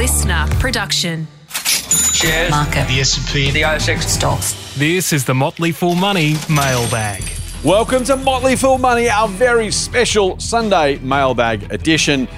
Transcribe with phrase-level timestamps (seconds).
[0.00, 1.28] LiSTNR production.
[1.50, 2.50] Shares.
[2.50, 2.88] Market.
[2.88, 3.50] The S&P.
[3.50, 4.04] The ASX.
[4.04, 4.74] Stocks.
[4.78, 7.22] This is the Motley Fool Money mailbag.
[7.62, 12.28] Welcome to Motley Fool Money, our very special Sunday mailbag edition.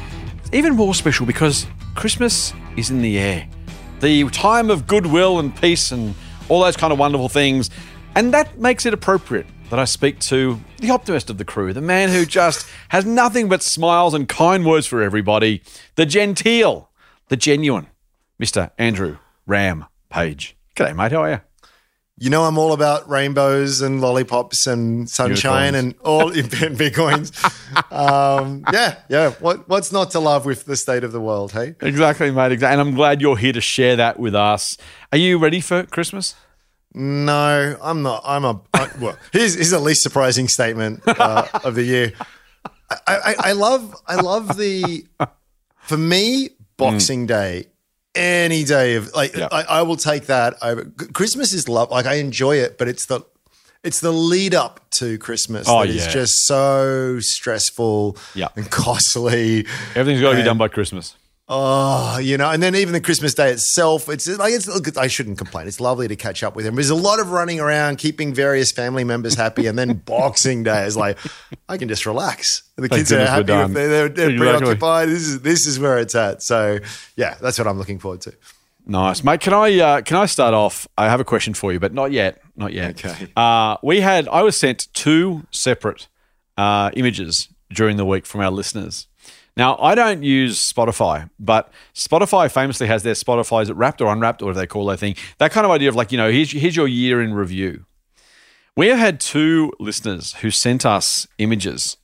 [0.53, 1.65] Even more special because
[1.95, 3.49] Christmas is in the air.
[4.01, 6.17] The time of goodwill and peace and
[6.49, 7.71] all those kind of wonderful things.
[8.17, 11.81] And that makes it appropriate that I speak to the optimist of the crew, the
[11.81, 15.63] man who just has nothing but smiles and kind words for everybody,
[15.95, 16.89] the genteel,
[17.33, 17.87] the genuine,
[18.39, 18.73] Mr.
[18.77, 20.55] Andrew Ram Page.
[20.77, 21.13] G'day, mate.
[21.13, 21.41] How are you?
[22.19, 27.33] You know, I'm all about rainbows and lollipops and sunshine and all in bitcoins.
[27.91, 29.31] um, yeah, yeah.
[29.41, 31.53] What, what's not to love with the state of the world?
[31.53, 32.53] Hey, Exactly, mate.
[32.53, 32.75] Exactly.
[32.79, 34.77] And I'm glad you're here to share that with us.
[35.11, 36.35] Are you ready for Christmas?
[36.93, 38.23] no, I'm not.
[38.27, 38.61] I'm a.
[38.75, 42.13] I, well, here's, here's the least surprising statement uh, of the year.
[42.91, 45.07] I, I, I love, I love the.
[45.79, 46.51] For me,
[46.91, 47.67] Boxing Day,
[48.15, 49.49] any day of like, Yeah.
[49.53, 50.85] I, I will take that over.
[51.15, 51.91] Christmas is love.
[51.91, 53.21] Like I enjoy it, but it's the.
[53.85, 56.13] It's the lead up to Christmas Oh, that is yeah.
[56.13, 58.47] just so stressful Yeah.
[58.55, 59.67] and costly.
[59.97, 61.17] Everything's got to be done by Christmas.
[61.49, 64.69] Oh, you know, and then even the Christmas day itself, it's like it's.
[64.69, 65.67] Look, I shouldn't complain.
[65.67, 66.77] It's lovely to catch up with him.
[66.77, 70.87] There's a lot of running around, keeping various family members happy, and then Boxing Day
[70.87, 71.19] is like
[71.69, 72.63] I can just relax.
[72.77, 73.43] The Thank kids are happy.
[73.45, 74.39] They're, they're, they're Exactly.
[74.39, 75.09] preoccupied.
[75.09, 76.43] This is this is where it's at.
[76.43, 76.79] So
[77.17, 78.35] yeah, that's what I'm looking forward to.
[78.87, 79.41] Nice, mate.
[79.41, 80.87] Can I uh, can I start off?
[80.97, 82.41] I have a question for you, but not yet.
[82.57, 83.05] Not yet.
[83.05, 83.31] Okay.
[83.37, 86.07] Uh, we had I was sent two separate
[86.57, 89.07] uh, images during the week from our listeners.
[89.57, 94.47] Now I don't use Spotify, but Spotify famously has their Spotify's wrapped or unwrapped, or
[94.47, 95.15] whatever they call their thing.
[95.39, 97.85] That kind of idea of like you know here's here's your year in review.
[98.77, 101.99] We have had two listeners who sent us images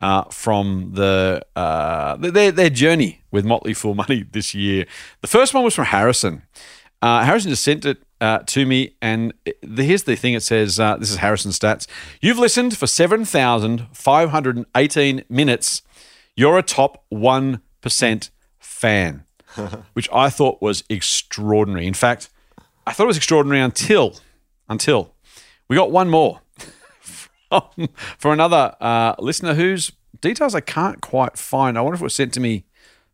[0.00, 4.86] uh, from the uh, their their journey with Motley Fool Money this year.
[5.20, 6.42] The first one was from Harrison.
[7.02, 10.80] Uh, Harrison just sent it uh, to me, and the, here's the thing: it says,
[10.80, 11.86] uh, "This is Harrison's stats.
[12.22, 15.82] You've listened for seven thousand five hundred and eighteen minutes.
[16.36, 19.24] You're a top one percent fan."
[19.92, 21.86] Which I thought was extraordinary.
[21.86, 22.28] In fact,
[22.86, 24.16] I thought it was extraordinary until
[24.68, 25.14] until
[25.68, 26.40] we got one more
[27.00, 31.78] from, from another uh, listener whose details I can't quite find.
[31.78, 32.64] I wonder if it was sent to me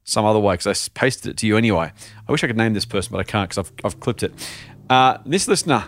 [0.05, 1.93] some other way because I pasted it to you anyway.
[2.29, 4.33] I wish I could name this person, but I can't because I've, I've clipped it.
[4.89, 5.85] Uh, this listener,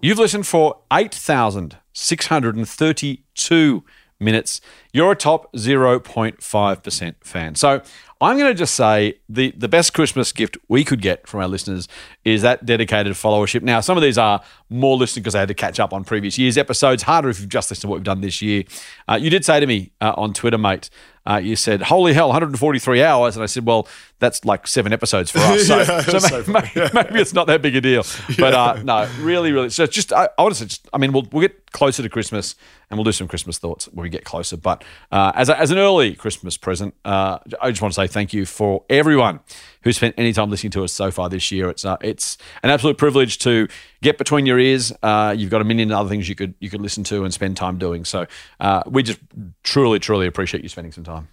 [0.00, 3.84] you've listened for 8,632
[4.20, 4.60] minutes.
[4.92, 7.54] You're a top 0.5% fan.
[7.54, 7.82] So
[8.20, 11.48] I'm going to just say the, the best Christmas gift we could get from our
[11.48, 11.88] listeners
[12.24, 13.62] is that dedicated followership.
[13.62, 16.38] Now, some of these are more listened because they had to catch up on previous
[16.38, 17.04] year's episodes.
[17.04, 18.64] Harder if you've just listened to what we've done this year.
[19.08, 20.90] Uh, you did say to me uh, on Twitter, mate,
[21.26, 23.36] uh, you said, holy hell, 143 hours.
[23.36, 23.86] And I said, well,
[24.18, 25.60] that's like seven episodes for us.
[25.70, 28.04] So, Yeah, so so maybe, maybe, maybe it's not that big a deal.
[28.38, 29.70] But uh, no, really, really.
[29.70, 32.08] So just, I, I want to say, just, I mean, we'll, we'll get closer to
[32.08, 32.54] Christmas
[32.88, 34.56] and we'll do some Christmas thoughts when we get closer.
[34.56, 34.82] But
[35.12, 38.32] uh, as, a, as an early Christmas present, uh, I just want to say thank
[38.32, 39.40] you for everyone
[39.82, 41.68] who spent any time listening to us so far this year.
[41.68, 43.68] It's uh, it's an absolute privilege to
[44.02, 44.92] get between your ears.
[45.02, 47.56] Uh, you've got a million other things you could you could listen to and spend
[47.56, 48.04] time doing.
[48.04, 48.26] So
[48.60, 49.20] uh, we just
[49.62, 51.28] truly, truly appreciate you spending some time.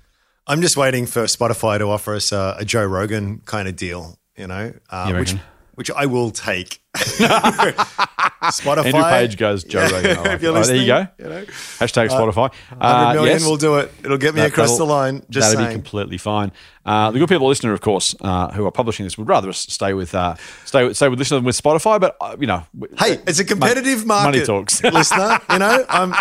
[0.45, 4.17] I'm just waiting for Spotify to offer us a, a Joe Rogan kind of deal.
[4.37, 5.35] You know, uh, which?
[5.77, 6.81] Which I will take.
[6.97, 8.85] Spotify.
[8.85, 10.17] Andrew Page goes Joe Rogan.
[10.23, 10.43] Like.
[10.43, 11.07] Oh, there you go.
[11.19, 12.51] You know, Hashtag Spotify.
[12.79, 13.45] 100 Uh, yes.
[13.45, 13.91] will do it.
[14.03, 15.23] It'll get me That- across the line.
[15.29, 15.69] Just that'll saying.
[15.77, 16.51] be completely fine.
[16.85, 19.93] Uh, the good people LiSTNR, of course, uh, who are publishing this, would rather stay
[19.93, 20.33] with uh,
[20.65, 21.99] stay with stay with listening with Spotify.
[21.99, 22.63] But uh, you know,
[22.97, 24.31] Hey, it's a competitive market.
[24.31, 24.81] money talks.
[24.83, 25.39] listener.
[25.51, 26.15] You know, um,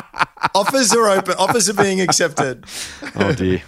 [0.55, 1.35] offers are open.
[1.39, 2.65] Offers are being accepted.
[3.15, 3.63] oh dear.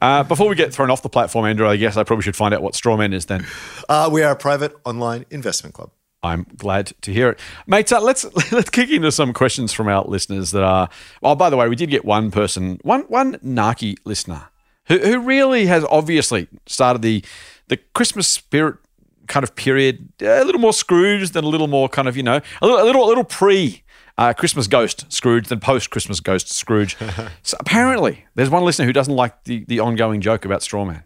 [0.00, 2.52] Uh, before we get thrown off the platform, Andrew, I guess I probably should find
[2.54, 3.26] out what Strawman is.
[3.26, 3.46] Then
[3.88, 5.90] Uh, we are a private online investment club.
[6.22, 7.92] I'm glad to hear it, mates.
[7.92, 10.88] Uh, let's let's kick into some questions from our listeners that are.
[11.22, 14.48] Oh, by the way, we did get one person, one one Naki listener,
[14.86, 17.24] who who really has obviously started the
[17.68, 18.76] the Christmas spirit
[19.28, 22.40] kind of period a little more Scrooge than a little more kind of you know
[22.62, 23.82] a little a little, a little pre.
[24.18, 26.96] Uh, Christmas Ghost Scrooge than post Christmas Ghost Scrooge.
[27.42, 31.02] so apparently, there's one listener who doesn't like the, the ongoing joke about Strawman,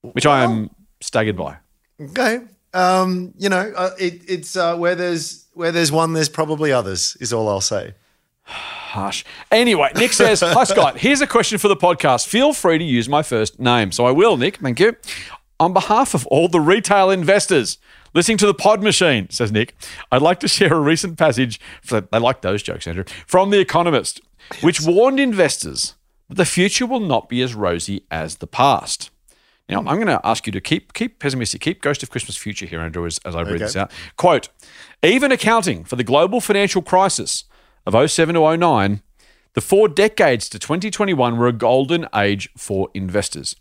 [0.00, 1.58] which I am staggered by.
[2.00, 2.40] Okay.
[2.74, 7.16] Um, you know, uh, it, it's uh, where there's where there's one, there's probably others.
[7.20, 7.94] Is all I'll say.
[8.42, 9.24] Harsh.
[9.50, 10.96] Anyway, Nick says, Hi, Scott.
[10.96, 12.26] Here's a question for the podcast.
[12.26, 13.92] Feel free to use my first name.
[13.92, 14.56] So I will, Nick.
[14.56, 14.96] Thank you.
[15.60, 17.78] On behalf of all the retail investors
[18.14, 19.74] listening to the pod machine, says Nick,
[20.12, 21.60] I'd like to share a recent passage.
[21.82, 23.04] For, they like those jokes, Andrew.
[23.26, 24.20] From The Economist,
[24.60, 25.94] which warned investors
[26.28, 29.10] that the future will not be as rosy as the past.
[29.68, 32.64] Now, I'm going to ask you to keep keep pessimistic, keep Ghost of Christmas Future
[32.64, 33.64] here, Andrew, as, as I read Okay.
[33.64, 33.90] this out.
[34.16, 34.48] Quote,
[35.02, 37.44] even accounting for the global financial crisis
[37.84, 39.02] of 07 to 09,
[39.54, 43.56] the four decades to 2021 were a golden age for investors.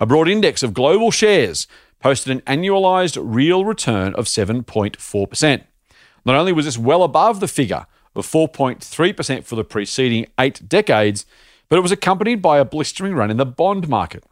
[0.00, 1.66] A broad index of global shares
[2.00, 5.64] posted an annualized real return of 7.4%.
[6.24, 11.24] Not only was this well above the figure of 4.3% for the preceding eight decades,
[11.68, 14.24] but it was accompanied by a blistering run in the bond market.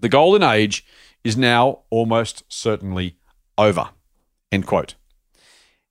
[0.00, 0.84] The golden age
[1.22, 3.16] is now almost certainly
[3.56, 3.90] over.
[4.50, 4.94] End quote.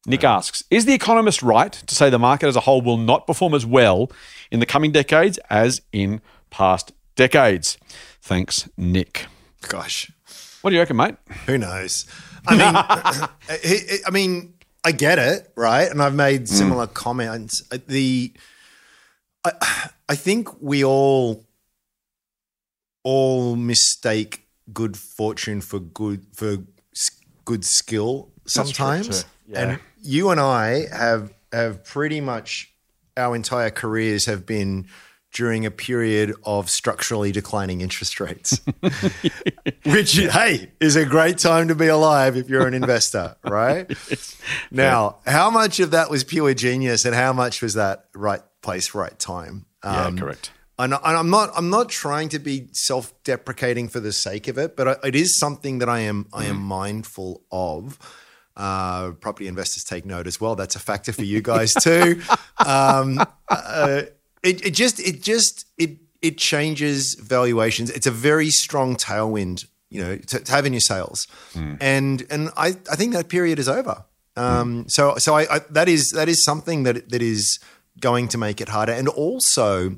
[0.05, 3.25] Nick asks Is the economist right to say the market as a whole will not
[3.25, 4.11] perform as well
[4.53, 7.77] in the coming decades as in past decades?
[8.21, 9.25] Thanks, Nick.
[9.67, 10.11] Gosh,
[10.61, 11.15] What do you reckon, mate?
[11.45, 12.05] who knows?
[12.47, 12.75] I mean,
[13.49, 14.53] I I mean,
[14.85, 15.89] I get it, right?
[15.89, 17.63] And I've made similar comments.
[17.71, 18.33] Uh, The
[19.45, 19.51] I,
[20.07, 21.45] I think we all
[23.03, 26.57] all mistake good fortune for good for
[27.45, 29.25] good skill sometimes.
[29.53, 32.72] And you and I have have pretty much
[33.17, 34.87] our entire careers have been
[35.33, 38.61] during a period of structurally declining interest rates.
[39.85, 43.91] Which hey, is a great time to be alive if you're an investor, right?
[44.71, 48.93] Now, how much of that was pure genius and how much was that right place,
[48.93, 49.65] right time?
[49.83, 50.51] Yeah, Um, correct.
[50.77, 54.75] and, and I'm not I'm not trying to be self-deprecating for the sake of it,
[54.75, 57.97] but it is something that I am I am mindful of.
[58.55, 60.55] Uh, property investors take note as well.
[60.55, 62.21] That's a factor for you guys too.
[62.65, 63.19] um,
[63.49, 64.03] uh,
[64.43, 67.89] it, it just it just it it changes valuations.
[67.89, 71.27] It's a very strong tailwind, you know, to, to have in your sails,
[71.81, 74.05] and and I I think that period is over.
[74.35, 77.59] Um, so so I, I that is that is something that that is
[77.99, 79.97] going to make it harder, and also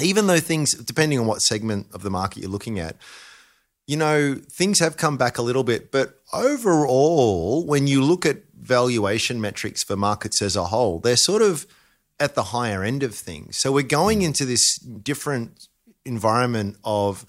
[0.00, 2.96] even though things, depending on what segment of the market you're looking at,
[3.86, 5.90] you know, things have come back a little bit.
[5.90, 11.42] But overall, when you look at valuation metrics for markets as a whole, they're sort
[11.42, 11.66] of
[12.20, 13.56] at the higher end of things.
[13.56, 14.26] So we're going hmm.
[14.26, 15.68] into this different
[16.04, 17.26] environment of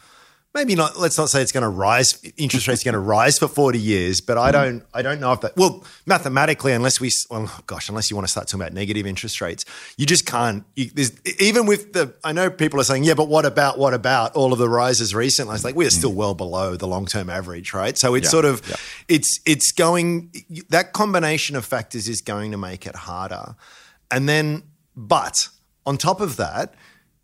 [0.54, 3.40] maybe not let's not say it's going to rise interest rates are going to rise
[3.40, 4.52] for 40 years but i hmm.
[4.52, 8.28] don't i don't know if that well mathematically unless we well gosh unless you want
[8.28, 9.66] to start talking about negative interest rates
[9.98, 13.28] you just can't you, there's, even with the i know people are saying yeah but
[13.28, 15.56] what about what about all of the rises recently?
[15.56, 15.90] It's like we're hmm.
[15.90, 17.98] still well below the long-term average right?
[17.98, 18.76] So it's Yeah, sort of yeah.
[19.08, 20.32] it's it's going
[20.70, 23.56] that combination of factors is going to make it harder.
[24.12, 24.64] And then
[24.96, 25.50] but
[25.86, 26.74] on top of that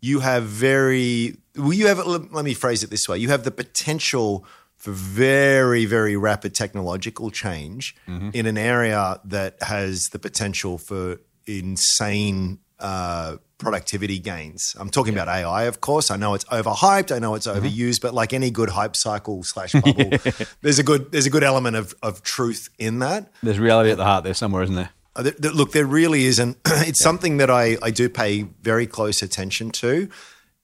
[0.00, 3.18] you have very well, you have let me phrase it this way.
[3.18, 4.44] You have the potential
[4.76, 7.94] for very very rapid technological change
[8.32, 14.74] in an area that has the potential for insane uh, productivity gains.
[14.80, 16.10] I'm talking about ai of course.
[16.10, 17.14] I know it's overhyped.
[17.14, 20.12] I know it's overused but like any good hype cycle slash bubble
[20.62, 23.30] there's a good there's a good element of, of truth in that.
[23.42, 24.90] There's reality at the heart there somewhere, isn't there?
[25.20, 26.58] Uh, Look, there really isn't.
[26.66, 30.08] It's something that I, I do pay very close attention to.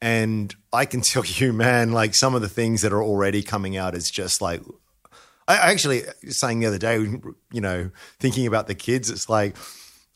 [0.01, 3.77] And I can tell you, man, like some of the things that are already coming
[3.77, 4.63] out is just like,
[5.49, 9.57] I I actually saying the other day, you know, thinking about the kids, it's like,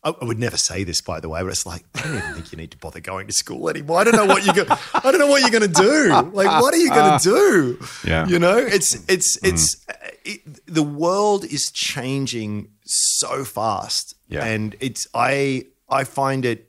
[0.03, 2.53] I would never say this, by the way, but it's like I don't even think
[2.53, 3.99] you need to bother going to school anymore.
[4.01, 4.65] I don't know what you go.
[4.95, 6.09] I don't know what you're going to do.
[6.33, 7.87] Like, what are you going to do?
[8.09, 8.27] Yeah.
[8.27, 9.85] you know, it's it's it's
[10.25, 14.45] it, the world is changing so fast, Yeah.
[14.45, 16.69] and it's I I find it.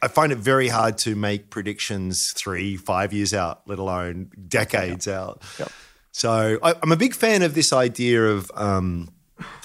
[0.00, 5.08] I find it very hard to make predictions three, five years out, let alone decades
[5.08, 5.42] out.
[6.12, 9.08] So I, I'm a big fan of this idea of, um,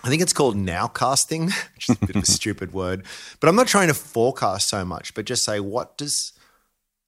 [0.04, 3.04] I think it's called nowcasting, which is a bit of a stupid word,
[3.40, 6.34] but I'm not trying to forecast so much, but just say what does,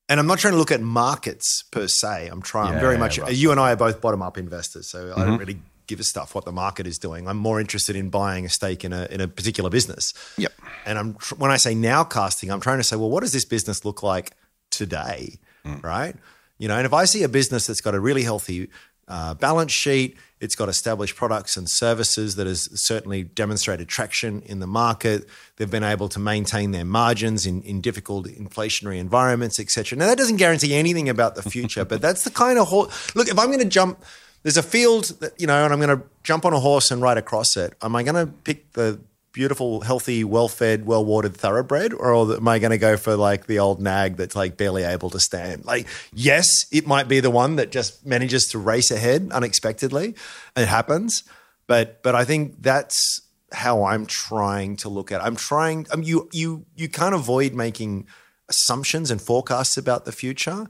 [0.09, 2.27] and I'm not trying to look at markets per se.
[2.27, 2.75] I'm trying.
[2.75, 3.17] I'm very much.
[3.17, 3.29] right.
[3.29, 3.41] Mm-hmm.
[3.41, 6.33] You and I are both bottom up investors, so I don't really give a stuff
[6.33, 7.27] what the market is doing.
[7.27, 10.13] I'm more interested in buying a stake in a in a particular business.
[10.37, 10.53] Yep.
[10.85, 13.85] And I'm when I say nowcasting, I'm trying to say, well, what does this business
[13.85, 14.31] look like
[14.69, 15.39] today,
[15.81, 16.15] right?
[16.57, 18.69] You know, and if I see a business that's got a really healthy
[19.07, 24.59] uh, balance sheet, it's got established products and services that has certainly demonstrated traction in
[24.59, 25.27] the market.
[25.57, 29.97] They've been able to maintain their margins in, in difficult inflationary environments, et cetera.
[29.97, 33.27] Now, that doesn't guarantee anything about the future, but that's the kind of ho- look.
[33.27, 34.03] If I'm going to jump,
[34.43, 37.01] there's a field that you know, and I'm going to jump on a horse and
[37.01, 37.73] ride across it.
[37.81, 38.99] Am I going to pick the
[39.35, 43.81] beautiful, healthy, well-fed, well-watered thoroughbred, or am I going to go for like the old
[43.81, 45.65] nag that's like barely able to stand?
[45.65, 50.15] Like, yes, it might be the one that just manages to race ahead unexpectedly.
[50.55, 51.25] It happens,
[51.67, 55.19] but but I think that's how I'm trying to look at.
[55.19, 55.25] It.
[55.25, 55.85] I'm trying.
[55.91, 58.07] Um, you you you can't avoid making
[58.47, 60.67] assumptions and forecasts about the future,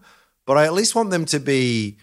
[0.48, 1.98] but I at least want them to be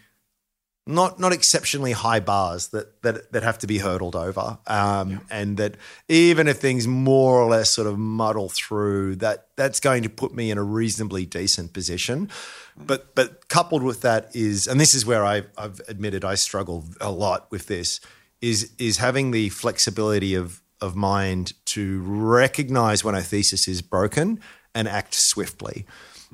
[0.87, 5.57] not not exceptionally high bars that that that have to be hurdled over, um, and
[5.57, 5.77] that
[6.09, 10.35] even if things more or less sort of muddle through, that that's going to put
[10.35, 12.29] me in a reasonably decent position.
[12.77, 16.85] But but coupled with that is, and this is where I've, I've admitted I struggle
[17.01, 18.01] a lot with this,
[18.41, 24.41] is is having the flexibility of of mind to recognize when a thesis is broken
[24.75, 25.87] and act swiftly.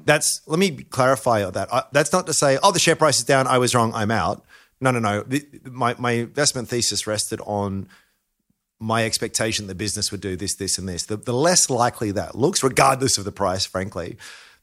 [0.05, 1.73] That's let me clarify that.
[1.73, 3.47] I, that's not to say, oh, the share price is down.
[3.47, 3.93] I was wrong.
[3.95, 4.45] I'm out.
[4.81, 5.23] No, no, no.
[5.23, 7.89] The, my my investment thesis rested on
[8.81, 11.07] my expectation the business would do this, this, and this.
[11.07, 14.17] The, the less likely that looks, regardless of the price, frankly,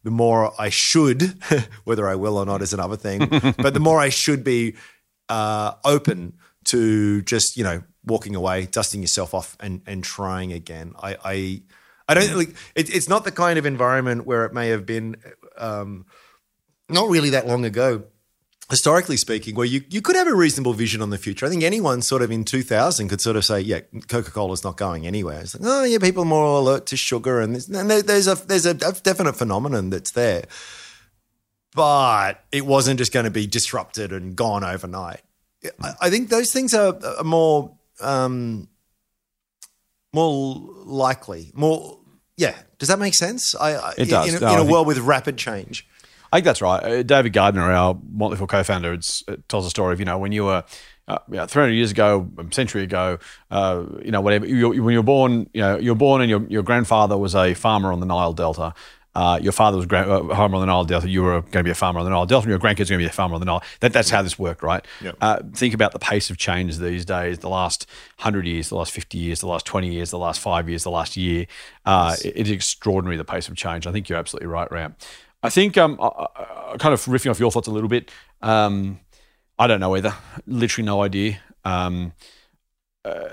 [0.03, 1.43] the more I should,
[1.83, 3.27] whether I will or not is another thing,
[3.57, 4.75] but the more I should be
[5.27, 6.33] uh, open
[6.65, 10.93] to just you know walking away, dusting yourself off, and and trying again.
[11.01, 11.61] I I,
[12.07, 15.15] I don't like it, it's not the kind of environment where it may have been
[15.57, 16.05] um,
[16.89, 18.03] not really that long ago.
[18.67, 21.45] Historically speaking, where you, you could have a reasonable vision on the future.
[21.45, 24.75] I think anyone sort of in 2000 could sort of say, yeah, Coca Cola's not
[24.75, 25.41] going anywhere.
[25.41, 27.41] It's like, oh, yeah, people are more alert to sugar.
[27.41, 30.45] And, there's, and there, there's, a, there's a definite phenomenon that's there.
[31.75, 35.21] But it wasn't just going to be disrupted and gone overnight.
[35.83, 38.67] I, I think those things are, are more um,
[40.15, 40.55] more
[40.85, 41.99] likely, more
[42.37, 42.55] yeah.
[42.79, 43.55] Does that make sense?
[43.55, 44.29] I, I It does.
[44.29, 45.87] In, a- No, in a think- world with rapid change.
[46.33, 46.83] I think that's right.
[46.83, 50.17] Uh, David Gardner, our Motley Fool co-founder, it's, it tells a story of you know
[50.17, 50.63] when you were
[51.07, 53.19] uh, yeah, 300 years ago, a century ago,
[53.51, 54.45] uh, you know whatever.
[54.47, 57.35] You, when you were born, you know you were born and your your grandfather was
[57.35, 58.73] a farmer on the Nile Delta.
[59.15, 61.09] Uh, your father was a farmer on the Nile Delta.
[61.09, 62.43] You were going to be a farmer on the Nile Delta.
[62.45, 63.63] And your grandkids are going to be a farmer on the Nile.
[63.79, 64.85] That, that's how this worked, right?
[65.01, 65.17] Yep.
[65.21, 67.39] Uh, think about the pace of change these days.
[67.39, 67.87] The last
[68.19, 70.91] hundred years, the last fifty years, the last twenty years, the last five years, the
[70.91, 71.47] last year.
[71.85, 73.87] Uh, it- it's extraordinary the pace of change.
[73.87, 74.95] I think you're absolutely right, Ram.
[75.41, 78.11] I think um, I, I- kind of riffing off your thoughts a little bit.
[78.41, 78.99] Um,
[79.57, 80.13] I don't know either.
[80.45, 81.39] Literally no idea.
[81.63, 82.11] Um,
[83.05, 83.29] uh,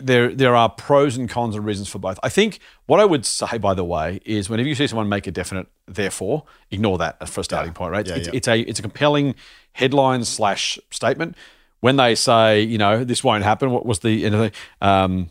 [0.00, 2.18] there there are pros and cons and reasons for both.
[2.22, 5.26] I think what I would say, by the way, is whenever you see someone make
[5.26, 8.06] a definite therefore, ignore that for a starting point, right?
[8.06, 8.34] Yeah, it's, yeah.
[8.34, 9.34] it's a it's a compelling
[9.72, 11.36] headline slash statement.
[11.80, 15.30] When they say, you know, this won't happen, what was the end of the um,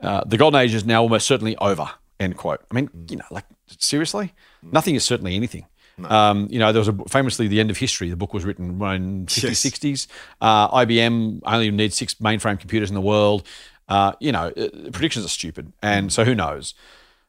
[0.00, 1.90] uh, the golden age is now almost certainly over.
[2.20, 2.60] End quote.
[2.70, 5.66] I mean, you know, like seriously, nothing is certainly anything.
[6.04, 8.08] Um, you know, there was a famously the end of history.
[8.10, 9.60] The book was written in 50s, Yes.
[9.62, 10.06] 60s.
[10.40, 13.46] Uh, IBM only needs six mainframe computers in the world.
[13.88, 16.74] Uh, you know, uh, predictions are stupid, and so who knows?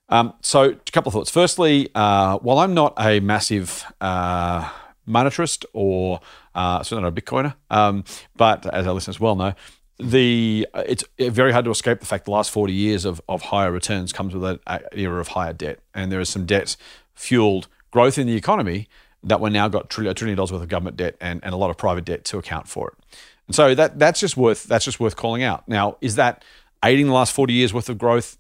[0.10, 1.30] Um, so, a couple of thoughts.
[1.30, 4.70] Firstly, uh, while I'm not a massive uh,
[5.08, 6.20] monetarist or
[6.56, 8.04] uh, certainly not a Bitcoiner, um,
[8.36, 9.54] but as our listeners well know,
[10.00, 13.42] the uh, it's very hard to escape the fact the last 40 years of, of
[13.44, 16.76] higher returns comes with an an era of higher debt, and there is some debt
[17.14, 18.88] fueled growth in the economy
[19.24, 21.58] that we're now got trillion, a trillion dollars worth of government debt and, and a
[21.58, 23.18] lot of private debt to account for it.
[23.48, 25.68] And so that that's just worth that's just worth calling out.
[25.68, 26.44] Now, is that
[26.84, 28.38] aiding the last 40 years worth of growth?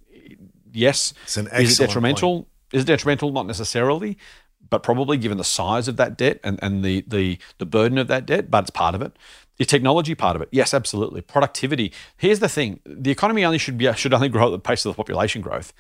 [0.71, 1.13] Yes.
[1.23, 2.47] It's an excellent is it detrimental?
[2.71, 3.31] Is it detrimental?
[3.31, 4.17] Not necessarily,
[4.69, 8.07] but probably given the size of that debt and, and the, the the burden of
[8.07, 9.13] that debt, but it's part of it.
[9.57, 10.47] Is technology part of it?
[10.51, 11.21] Yes, absolutely.
[11.21, 11.91] Productivity.
[12.15, 14.93] Here's the thing: the economy only should be should only grow at the pace of
[14.93, 15.73] the population growth,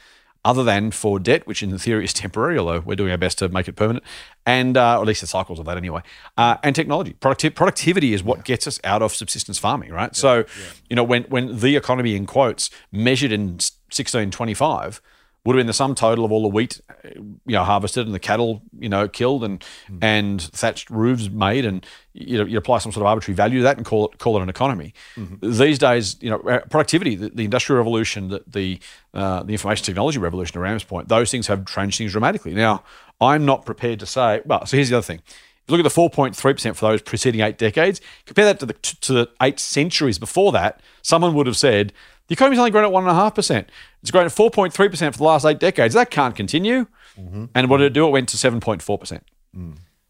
[0.45, 3.49] other than for debt, which in theory is temporary, although we're doing our best to
[3.49, 4.03] make it permanent,
[4.45, 6.01] and uh, or at least the cycles of that anyway.
[6.37, 10.15] Uh, and technology, Producti- productivity is what gets us out of subsistence farming, right?
[10.15, 10.45] so,
[10.89, 13.59] you know, when when the economy in quotes measured in
[13.91, 15.01] 1625
[15.45, 16.81] would have been the sum total of all the wheat,
[17.15, 19.63] you know, harvested and the cattle, you know, killed and
[20.01, 23.63] and thatched roofs made, and you know, you apply some sort of arbitrary value to
[23.63, 24.93] that and call it call it an economy.
[25.41, 28.79] These days, you know, uh, productivity, the, the industrial revolution, the the,
[29.13, 32.53] uh, the information technology revolution, to Ram's point, those things have changed things dramatically.
[32.53, 32.83] Now,
[33.21, 34.41] I'm not prepared to say.
[34.45, 35.21] Well, so here's the other thing.
[35.25, 38.65] If you look at the 4.3 percent for those preceding eight decades, compare that to
[38.65, 41.93] the to the eight centuries before that, someone would have said
[42.29, 43.69] the economy's only grown at one and a half percent.
[44.01, 45.93] It's grown at 4.3 percent for the last eight decades.
[45.95, 46.87] That can't continue.
[47.53, 48.07] And what did it do?
[48.07, 49.23] It went to 7.4 percent.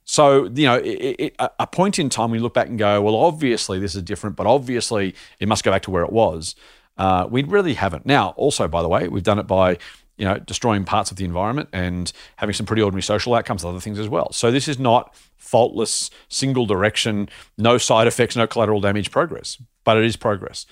[0.04, 3.02] So you know, it, it, a a point in time, we look back and go,
[3.02, 6.56] well, obviously this is different, but obviously it must go back to where it was.
[6.98, 8.06] Uh, we really haven't.
[8.06, 9.78] Now, also, by the way, we've done it by
[10.18, 13.80] you know destroying parts of the environment and having some pretty ordinary social outcomes, other
[13.80, 14.32] things as well.
[14.34, 19.96] So this is not faultless, single direction, no side effects, no collateral damage progress, but
[19.98, 20.66] it is progress.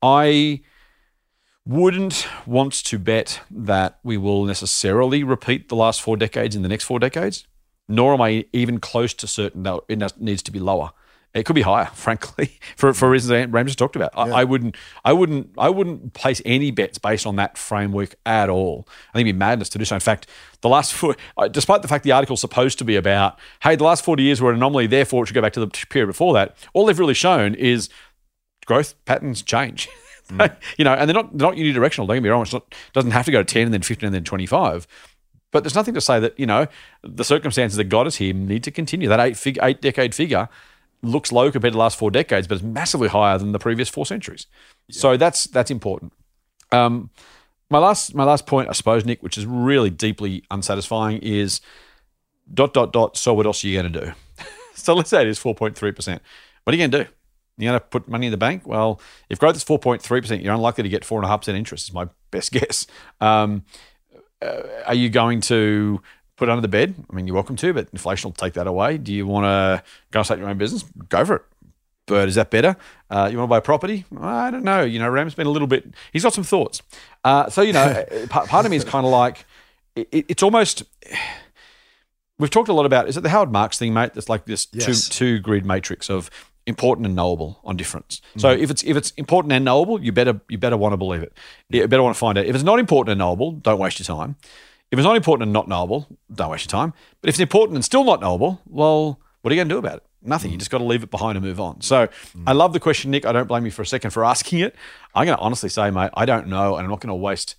[0.00, 0.60] I
[1.66, 6.68] wouldn't want to bet that we will necessarily repeat the last four decades in the
[6.68, 7.46] next four decades,
[7.88, 10.92] nor am I even close to certain that it needs to be lower.
[11.34, 14.12] It could be higher, frankly, for, for reasons that Ram just talked about.
[14.16, 18.48] I, I wouldn't, I wouldn't, I wouldn't place any bets based on that framework at
[18.48, 18.86] all.
[18.88, 19.96] I think it'd be madness to do so.
[19.96, 20.28] In fact,
[20.60, 21.16] the last four,
[21.50, 24.50] despite the fact the article's supposed to be about, hey, the last forty years were
[24.50, 26.56] an anomaly, therefore it should go back to the period before that.
[26.72, 27.90] All they've really shown is
[28.64, 29.88] growth patterns change.
[30.78, 32.06] you know, and they're not they're not unidirectional.
[32.06, 34.14] Don't get me wrong; it doesn't have to go to ten and then fifteen and
[34.14, 34.86] then twenty five.
[35.52, 36.66] But there's nothing to say that you know
[37.02, 39.08] the circumstances that got us here need to continue.
[39.08, 40.48] That eight fig- eight decade figure
[41.02, 43.88] looks low compared to the last four decades, but it's massively higher than the previous
[43.88, 44.46] four centuries.
[44.90, 46.12] So that's that's important.
[46.72, 47.10] Um,
[47.70, 51.60] my last my last point, I suppose, Nick, which is really deeply unsatisfying, is
[52.52, 53.16] dot dot dot.
[53.16, 54.12] So what else are you going to do?
[54.74, 56.22] so let's say it is four point three percent.
[56.64, 57.10] What are you going to do?
[57.58, 58.66] You're going to put money in the bank?
[58.66, 62.86] Well, if growth is 4.3%, you're unlikely to get 4.5% interest, is my best guess.
[63.20, 63.64] Um,
[64.42, 66.02] uh, are you going to
[66.36, 66.94] put it under the bed?
[67.10, 68.98] I mean, you're welcome to, but inflation will take that away.
[68.98, 70.84] Do you want to go start your own business?
[71.08, 71.42] Go for it.
[72.06, 72.76] But is that better?
[73.10, 74.04] Uh, you want to buy property?
[74.20, 74.82] I don't know.
[74.84, 76.82] You know, Ram's been a little bit, he's got some thoughts.
[77.24, 79.44] Uh, so, you know, part, part of me is kind of like,
[79.96, 80.84] it, it's almost,
[82.38, 84.14] we've talked a lot about, is it the Howard Marks thing, mate?
[84.14, 85.08] That's like this Yes.
[85.08, 86.30] two, two grid matrix of
[86.66, 88.20] important and knowable on difference.
[88.36, 88.62] So mm-hmm.
[88.62, 91.32] if it's if it's important and knowable, you better you better want to believe it.
[91.70, 92.46] You better want to find out.
[92.46, 94.36] If it's not important and knowable, don't waste your time.
[94.90, 96.92] If it's not important and not knowable, don't waste your time.
[97.20, 99.78] But if it's important and still not knowable, well, what are you going to do
[99.78, 100.02] about it?
[100.22, 100.50] Nothing.
[100.50, 100.60] You mm.
[100.60, 101.80] just got to leave it behind and move on.
[101.80, 102.56] So I mm.
[102.56, 103.24] love the question, Nick.
[103.24, 104.74] I don't blame you for a second for asking it.
[105.14, 107.56] I'm going to honestly say, mate, I don't know, and I'm not going to waste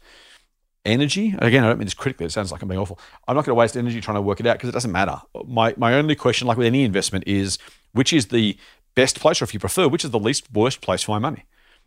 [0.86, 1.36] energy.
[1.40, 2.26] Again, I don't mean this critically.
[2.26, 3.00] It sounds like I'm being awful.
[3.28, 5.22] I'm not going to waste energy trying to work it out because it doesn't matter.
[5.46, 7.58] My my only question, like with any investment, is
[7.92, 8.58] which is the
[9.02, 11.44] best place, or if you prefer, which is the least worst place for my money.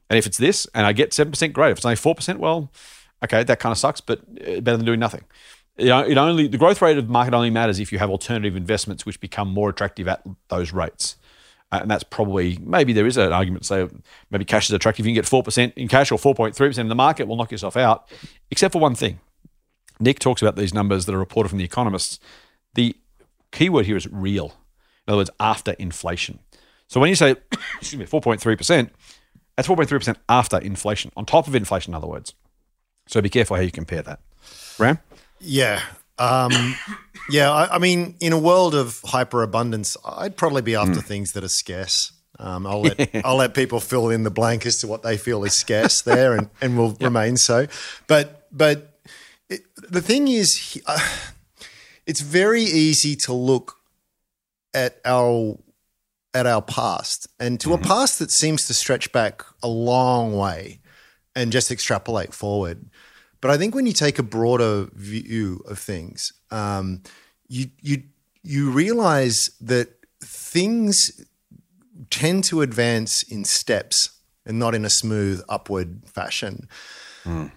[0.09, 1.73] And if it's this, and I get seven percent, great.
[1.73, 2.71] If it's only four percent, well,
[3.25, 5.25] okay, that kind of sucks, but uh, better than doing nothing.
[5.79, 8.57] Know, it only the growth rate of the market only matters if you have alternative
[8.57, 11.17] investments which become more attractive at those rates.
[11.73, 13.89] Uh, and that's probably maybe there is an argument to say
[14.31, 15.07] maybe cash is attractive.
[15.07, 17.29] You can get four percent in cash or four point three percent in the market.
[17.29, 17.99] Will knock yourself out,
[18.51, 19.21] except for one thing.
[19.99, 22.19] Nick talks about these numbers that are reported from the economists.
[22.75, 22.97] The
[23.53, 24.53] keyword here is real.
[25.07, 26.41] In other words, after inflation.
[26.91, 27.37] So when you say,
[27.79, 28.93] excuse me, four point three percent,
[29.57, 31.93] that's four point three percent after inflation, on top of inflation.
[31.93, 32.35] In other words,
[33.07, 34.21] so be careful how you compare that.
[34.79, 34.99] Ram,
[35.39, 35.81] Yeah.
[36.19, 36.75] Um,
[37.31, 37.51] yeah.
[37.51, 41.49] I, I mean, in a world of hyperabundance, I'd probably be after things that are
[41.49, 42.13] scarce.
[42.41, 45.45] Um, I'll let I'll let people fill in the blank as to what they feel
[45.45, 47.69] is scarce there, and, and will remain so.
[48.09, 48.99] But but
[49.49, 50.99] it, the thing is, uh,
[52.05, 53.77] it's very easy to look
[54.75, 55.57] at our
[56.33, 60.81] at our past and to a past that seems to stretch back a long way
[61.35, 62.89] and just extrapolate forward.
[63.41, 67.03] But I think when you take a broader view of things, um,
[67.49, 68.03] you you
[68.43, 69.89] you realize that
[70.23, 71.25] things
[72.11, 74.11] tend to advance in steps
[74.47, 76.69] and not in a smooth upward fashion.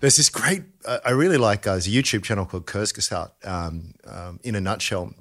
[0.02, 3.94] There's this great, uh, I really like uh, there's a YouTube channel called Kurzgesagt, um,
[4.06, 5.14] um, in a nutshell.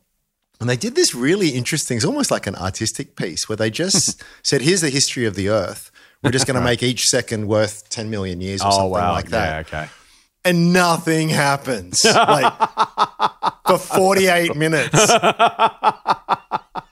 [0.63, 4.23] And they did this really interesting, it's almost like an artistic piece where they just
[4.45, 5.91] said, here's the history of the earth.
[6.23, 9.31] We're just going to make each second worth 10 million years or oh, something like
[9.31, 9.73] that.
[9.73, 9.91] Yeah, okay.
[10.45, 12.07] And nothing happens.
[12.15, 12.55] Like
[13.67, 15.11] for 48 minutes.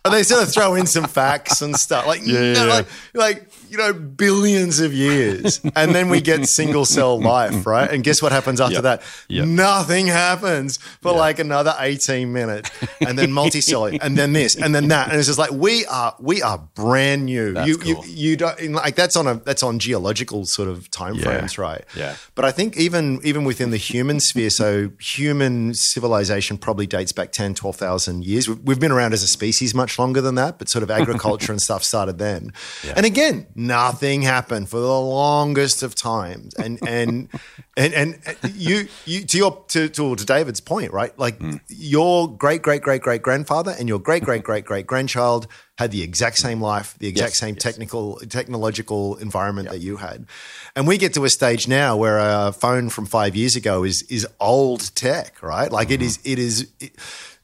[0.05, 2.07] And they sort of throw in some facts and stuff.
[2.07, 2.65] Like, no, yeah.
[2.65, 5.61] like, like, you know, billions of years.
[5.77, 7.91] And then we get single cell life, right?
[7.91, 9.03] And guess what happens after that?
[9.29, 9.47] Yep.
[9.47, 12.71] Nothing happens for like another 18 minutes.
[13.01, 15.09] And then multicellular, and then this, and then that.
[15.09, 17.59] And it's just like we are we are brand new.
[17.65, 18.05] you, cool.
[18.05, 21.85] you you don't like that's on a that's on geological sort of timeframes, right?
[21.97, 22.17] Yeah.
[22.35, 27.33] But I think even even within the human sphere, so human civilization probably dates back
[27.33, 28.49] 10, 12,000 years.
[28.49, 31.53] We've, we've been around as a species much longer than that, but sort of agriculture
[31.53, 32.53] and stuff started then.
[32.97, 36.55] And again, nothing happened for the longest of times.
[36.55, 37.29] And and
[37.77, 38.19] and, and
[38.55, 41.17] you you to your to, to, to David's point, right?
[41.19, 41.57] Like hmm.
[41.69, 45.47] your great great great great grandfather and your great great great great grandchild
[45.79, 46.49] had the exact hmm.
[46.49, 47.63] same life, the exact Yes, same yes.
[47.63, 50.27] technical technological environment that you had.
[50.75, 54.03] And we get to a stage now where a phone from five years ago is
[54.03, 55.71] is old tech, right?
[55.71, 56.07] Like it hmm.
[56.07, 56.71] is it is.
[56.81, 56.93] It,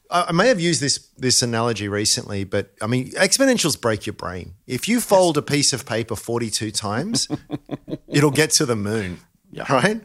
[0.09, 4.53] I may have used this this analogy recently, but I mean exponentials break your brain.
[4.65, 7.27] If you fold a piece of paper forty two times,
[8.07, 9.19] it'll get to the moon,
[9.69, 10.01] right?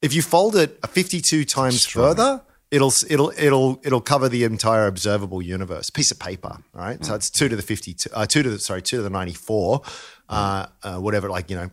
[0.00, 4.86] If you fold it fifty two times further, it'll it'll it'll it'll cover the entire
[4.86, 5.90] observable universe.
[5.90, 7.04] Piece of paper, right?
[7.04, 9.10] So it's two to the fifty two, uh, two to the sorry, two to the
[9.10, 9.82] ninety four,
[10.28, 11.70] uh, uh, whatever, like you know,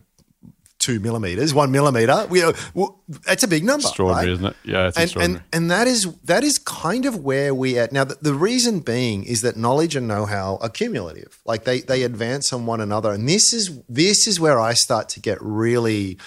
[0.80, 2.26] two millimeters, one millimeter.
[2.28, 3.86] We, uh, well, that's a big number.
[3.86, 4.32] Extraordinary, right?
[4.32, 4.56] isn't it?
[4.64, 5.42] Yeah, it's and, extraordinary.
[5.52, 8.04] and and that is that is kind of where we at now.
[8.04, 11.38] The, the reason being is that knowledge and know-how are cumulative.
[11.44, 15.08] Like they they advance on one another, and this is this is where I start
[15.10, 16.18] to get really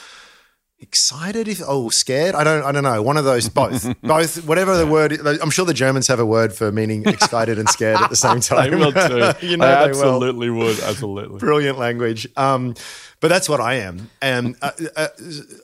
[0.83, 4.77] excited if oh scared i don't i don't know one of those both both whatever
[4.77, 8.09] the word i'm sure the germans have a word for meaning excited and scared at
[8.09, 9.31] the same time They will too.
[9.47, 10.79] you know they they will absolutely would.
[10.79, 11.39] Absolutely.
[11.39, 12.27] brilliant language.
[12.35, 12.75] Um,
[13.21, 14.09] but that's what I am.
[14.21, 15.07] And uh, uh,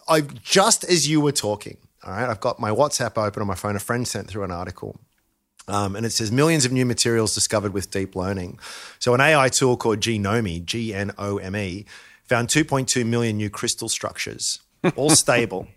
[0.07, 3.55] I just as you were talking, all right, I've got my WhatsApp open on my
[3.55, 3.75] phone.
[3.75, 4.99] A friend sent through an article.
[5.67, 8.57] Um, and it says millions of new materials discovered with deep learning.
[8.97, 11.85] So, an AI tool called Genome, G N O M E,
[12.23, 14.59] found 2.2 million new crystal structures,
[14.95, 15.67] all stable,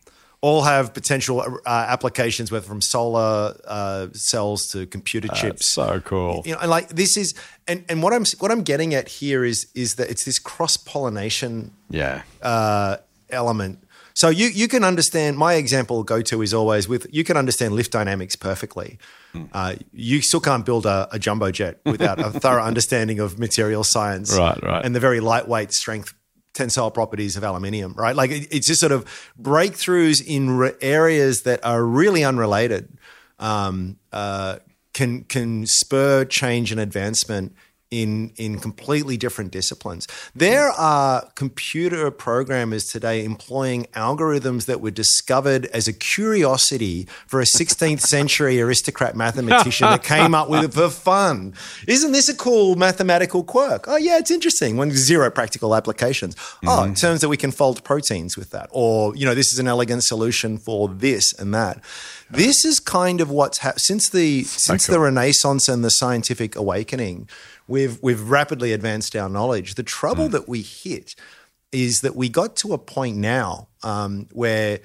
[0.40, 6.42] all have potential uh, applications, whether from solar uh, cells to computer chips So cool.
[6.44, 7.34] you know, and like this is,
[7.68, 10.76] and, and what I'm what I'm getting at here is is that it's this cross
[10.76, 12.22] pollination Yeah.
[12.42, 12.96] uh,
[13.30, 13.78] element.
[14.14, 15.38] So you you can understand.
[15.38, 18.98] My example go to is always with you can understand lift dynamics perfectly.
[19.32, 19.44] Hmm.
[19.54, 23.84] Uh, you still can't build a, a jumbo jet without a thorough understanding of material
[23.84, 24.84] science, Right, right.
[24.84, 26.12] and the very lightweight strength
[26.54, 28.14] tensile properties of aluminium, right?
[28.14, 29.04] Like it, it's just sort of
[29.40, 32.98] breakthroughs in re- areas that are really unrelated
[33.38, 34.58] um, uh,
[34.92, 37.54] can can spur change and advancement
[37.92, 40.08] in in completely different disciplines.
[40.34, 47.44] There are computer programmers today employing algorithms that were discovered as a curiosity for a
[47.44, 51.54] 16th century aristocrat mathematician that came up with it for fun.
[51.86, 53.84] Isn't this a cool mathematical quirk?
[53.86, 54.78] Oh yeah, it's interesting.
[54.78, 56.34] When zero practical applications.
[56.66, 57.00] Oh, it mm.
[57.00, 60.02] turns out we can fold proteins with that, or you know, this is an elegant
[60.02, 61.84] solution for this and that.
[62.32, 67.28] This is kind of what's happened since the since the Renaissance and the scientific awakening.
[67.68, 69.74] We've we've rapidly advanced our knowledge.
[69.74, 71.14] The trouble that we hit
[71.72, 74.80] is that we got to a point now um, where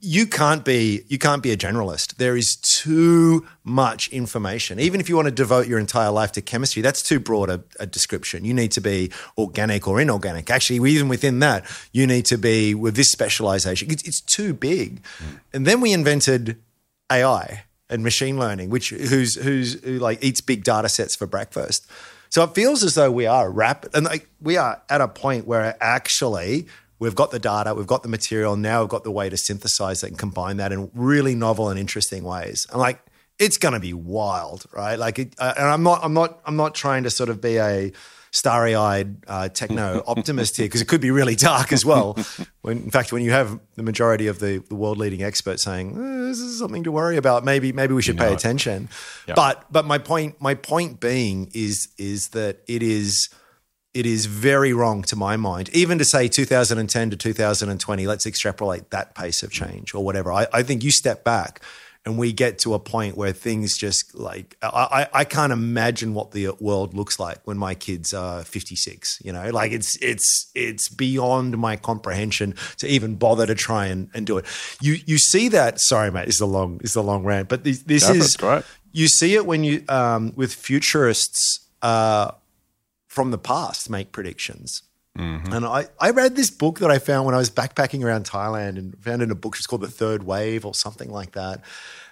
[0.00, 2.16] you can't be you can't be a generalist.
[2.16, 4.80] There is too much information.
[4.80, 7.62] Even if you want to devote your entire life to chemistry, that's too broad a,
[7.78, 8.44] a description.
[8.44, 10.50] You need to be organic or inorganic.
[10.50, 13.90] Actually, even within that, you need to be with this specialization.
[13.90, 15.02] It's, it's too big.
[15.02, 15.40] Mm.
[15.52, 16.60] And then we invented
[17.10, 21.86] AI and machine learning, which who's who's who like eats big data sets for breakfast.
[22.30, 25.46] So it feels as though we are rapid and like we are at a point
[25.46, 26.66] where actually
[27.02, 30.02] we've got the data, we've got the material, now we've got the way to synthesize
[30.02, 32.64] that and combine that in really novel and interesting ways.
[32.70, 33.04] And like
[33.40, 34.96] it's going to be wild, right?
[34.96, 37.58] Like, it, uh, and I'm not, I'm not, I'm not trying to sort of be
[37.58, 37.90] a
[38.30, 42.16] starry-eyed uh, techno optimist here because it could be really dark as well.
[42.60, 46.26] When, in fact, when you have the majority of the, the world-leading experts saying eh,
[46.28, 48.88] this is something to worry about, maybe maybe we should pay attention.
[49.34, 53.28] But but my point my point being is is that it is
[53.94, 58.90] it is very wrong to my mind, even to say 2010 to 2020, let's extrapolate
[58.90, 60.32] that pace of change or whatever.
[60.32, 61.60] I, I think you step back
[62.04, 66.32] and we get to a point where things just like, I, I, can't imagine what
[66.32, 70.88] the world looks like when my kids are 56, you know, like it's, it's, it's
[70.88, 74.46] beyond my comprehension to even bother to try and, and do it.
[74.80, 77.82] You, you see that, sorry, mate, is a long, is a long rant, but this,
[77.82, 78.64] this for great.
[78.90, 82.32] you see it when you, um, with futurists, uh,
[83.12, 84.84] from the past make predictions.
[85.18, 85.52] Mm-hmm.
[85.52, 88.78] And I, I read this book that I found when I was backpacking around Thailand
[88.78, 91.60] and found in a book, it's called The Third Wave or something like that.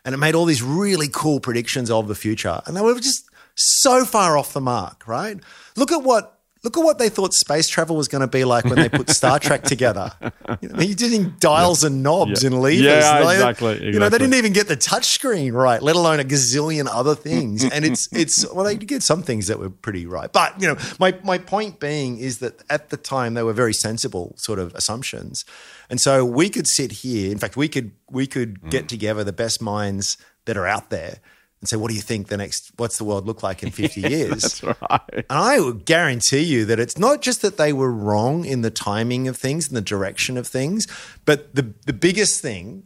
[0.04, 2.60] And it made all these really cool predictions of the future.
[2.66, 5.40] And they were just so far off the mark, right?
[5.74, 8.64] Look at what look at what they thought space travel was going to be like
[8.64, 10.12] when they put Star Trek together.
[10.60, 12.82] You know, you're doing dials and knobs and levers.
[12.82, 16.24] Yeah, exactly, You know, they didn't even get the touch screen right, let alone a
[16.24, 17.64] gazillion other things.
[17.64, 20.30] And it's it's well, they did get some things that were pretty right.
[20.30, 23.74] But you know, my my point being is that at the time they were very
[23.74, 25.44] sensible sort of assumptions.
[25.88, 27.30] And so we could sit here.
[27.30, 28.70] In fact, we could we could mm.
[28.70, 31.20] get together the best minds that are out there
[31.60, 34.00] and say, what do you think the next what's the world look like in 50
[34.08, 34.60] years?
[34.60, 35.00] That's right.
[35.14, 38.70] And I would guarantee you that it's not just that they were wrong in the
[38.70, 40.86] timing of things and the direction of things,
[41.26, 42.84] but the, the biggest thing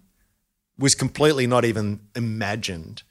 [0.79, 3.05] was completely not even imagined.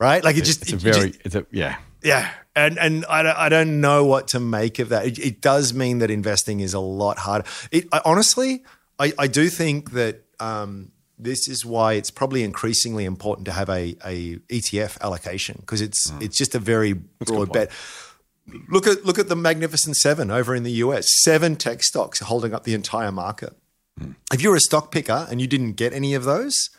[0.00, 0.22] Right?
[0.24, 1.76] Like it just, It's a it- very, just- it's a, yeah.
[2.02, 2.30] yeah.
[2.54, 5.06] And, and I, don't, I don't know what to make of that.
[5.06, 7.48] It, it does mean that investing is a lot harder.
[7.70, 8.62] It, I, honestly,
[8.98, 10.92] I, I do think that um,
[11.24, 16.12] this is why it's probably increasingly important to have a, a ETF allocation because it's
[16.20, 17.70] it's just a very broad bet.
[18.68, 21.08] Look at look at the Magnificent Seven over in the US.
[21.22, 23.54] Seven tech stocks are holding up the entire market.
[24.32, 26.70] If you're a stock picker and you didn't get any of those,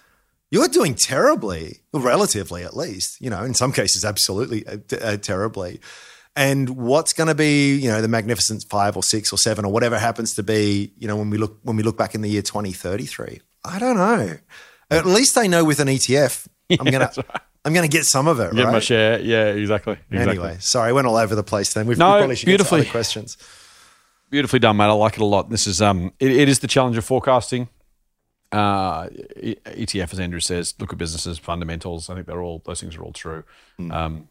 [0.51, 3.21] you're doing terribly, relatively at least.
[3.21, 5.79] You know, in some cases, absolutely uh, uh, terribly.
[6.35, 9.71] And what's going to be, you know, the magnificent five or six or seven or
[9.71, 12.29] whatever happens to be, you know, when we look when we look back in the
[12.29, 13.39] year 2033?
[13.65, 14.37] I don't know.
[14.91, 16.47] At least I know with an ETF,
[16.79, 17.11] I'm gonna
[17.65, 18.53] I'm gonna get some of it.
[18.53, 18.73] Get right?
[18.73, 19.19] my share.
[19.19, 19.97] Yeah, exactly.
[20.11, 20.37] exactly.
[20.37, 21.73] Anyway, sorry, I went all over the place.
[21.73, 22.81] Then we've No, we probably should beautifully.
[22.81, 23.37] get to other questions.
[24.29, 24.85] Beautifully done, mate.
[24.85, 25.49] I like it a lot.
[25.49, 27.69] This is um, it, it is the challenge of forecasting.
[28.51, 32.09] Uh, ETF, as Andrew says, look at businesses, fundamentals.
[32.09, 33.43] I think they're all those things are all true.
[33.89, 34.27] Um,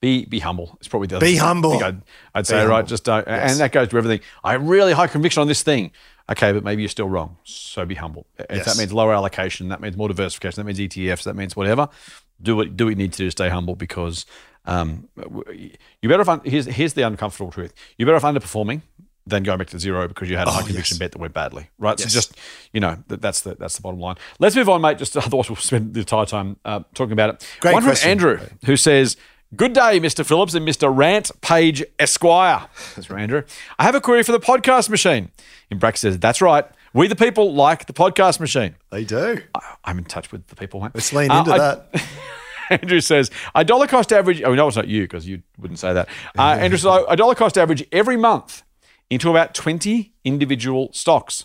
[0.00, 0.76] be be humble.
[0.78, 1.82] It's probably the other Be humble.
[1.82, 2.02] I'd,
[2.34, 2.70] I'd say humble.
[2.74, 2.86] right.
[2.86, 4.20] Just don't, and that goes to everything.
[4.44, 5.92] I have really high conviction on this thing.
[6.30, 7.36] Okay, but maybe you're still wrong.
[7.44, 8.26] So be humble.
[8.38, 8.66] If Yes.
[8.66, 11.88] that means lower allocation, that means more diversification, that means ETFs, that means whatever.
[12.42, 14.26] Do what do what you need to do to stay humble because
[14.66, 15.08] um,
[15.56, 16.28] you better off.
[16.28, 17.72] Un- here's here's the uncomfortable truth.
[17.96, 18.82] You better off underperforming
[19.28, 20.98] than going back to zero because you had a high Oh, conviction yes.
[20.98, 21.68] bet that went badly.
[21.78, 21.98] Right.
[21.98, 22.12] Yes.
[22.12, 22.36] So just
[22.72, 24.16] you know that, that's the that's the bottom line.
[24.38, 24.98] Let's move on, mate.
[24.98, 27.48] Just otherwise we'll spend the entire time uh, talking about it.
[27.60, 28.18] Great One question.
[28.18, 29.16] from Andrew who says.
[29.54, 30.26] Good day, Mr.
[30.26, 30.94] Phillips and Mr.
[30.94, 32.66] Rant Page Esquire.
[32.94, 33.42] That's from Andrew.
[33.78, 35.30] I have a query for the podcast machine.
[35.70, 36.64] In brackets says, that's right.
[36.92, 38.74] We the people like the podcast machine.
[38.90, 39.40] They do.
[39.54, 40.90] I- I'm in touch with the people, mate.
[40.94, 42.02] Let's lean Uh, into I- that.
[42.82, 44.42] Andrew says, a dollar cost average.
[44.42, 46.08] Oh, no, it's not you because you wouldn't say that.
[46.36, 48.64] Uh, Andrew says, a dollar cost average every month
[49.10, 51.44] into about 20 individual stocks.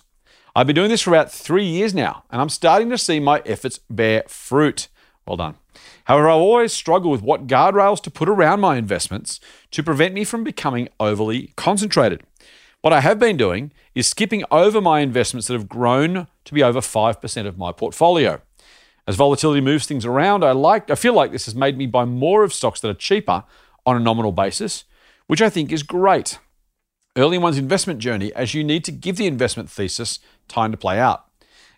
[0.56, 3.44] I've been doing this for about three years now, and I'm starting to see my
[3.46, 4.88] efforts bear fruit.
[5.28, 5.56] Well done.
[6.06, 9.40] However, I always struggle with what guardrails to put around my investments
[9.72, 12.24] to prevent me from becoming overly concentrated.
[12.82, 16.64] What I have been doing is skipping over my investments that have grown to be
[16.64, 18.42] over 5% of my portfolio.
[19.08, 22.06] As volatility moves things around, I like I feel like this has made me buy
[22.06, 23.44] more of stocks that are cheaper
[23.86, 24.86] on a nominal basis,
[25.28, 26.40] which I think is great.
[27.18, 30.78] Early in one's investment journey, as you need to give the investment thesis time to
[30.78, 31.26] play out.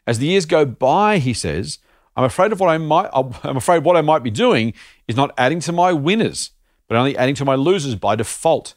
[0.05, 1.79] As the years go by, he says,
[2.15, 4.73] I'm afraid of what I might I'm afraid what I might be doing
[5.07, 6.51] is not adding to my winners,
[6.87, 8.75] but only adding to my losers by default.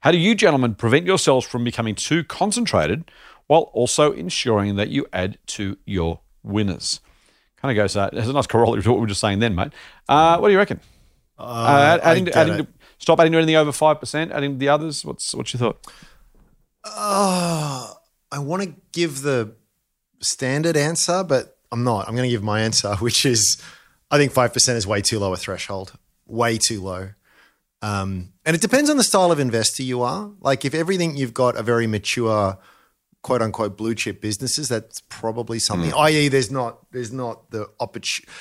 [0.00, 3.10] How do you gentlemen prevent yourselves from becoming too concentrated
[3.46, 7.00] while also ensuring that you add to your winners?
[7.56, 8.12] Kind of goes that.
[8.12, 9.72] There's a nice corollary to what we were just saying then, mate.
[10.08, 10.80] Uh, what do you reckon?
[11.38, 12.66] Uh, adding, to, adding to,
[12.98, 14.32] stop adding to anything over five percent.
[14.32, 15.04] Adding to the others.
[15.04, 15.86] What's what's your thought?
[16.84, 17.96] Oh,
[18.30, 19.54] I want to give the
[20.20, 22.08] standard answer, but I'm not.
[22.08, 23.62] I'm going to give my answer, which is
[24.10, 25.92] I think 5% is way too low a threshold,
[26.26, 27.10] way too low.
[27.82, 30.30] Um, and it depends on the style of investor you are.
[30.40, 32.58] Like if everything you've got a very mature,
[33.22, 35.92] quote unquote, blue chip businesses, that's probably something.
[35.92, 38.32] I.e., there's not there's not the opportunity.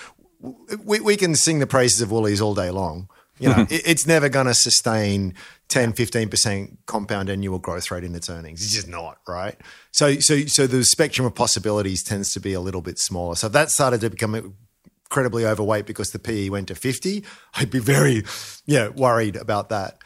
[0.84, 3.10] We, we can sing the praises of Woolies all day long.
[3.40, 5.34] You know, it, it's never going to sustain
[5.68, 8.64] 10, 15% compound annual growth rate in its earnings.
[8.64, 9.56] It's just not, right?
[9.92, 13.36] So, so, so the spectrum of possibilities tends to be a little bit smaller.
[13.36, 14.56] So if that started to become
[15.06, 17.24] incredibly overweight because the PE went to 50,
[17.56, 18.24] I'd be very,
[18.66, 19.98] yeah, worried about that.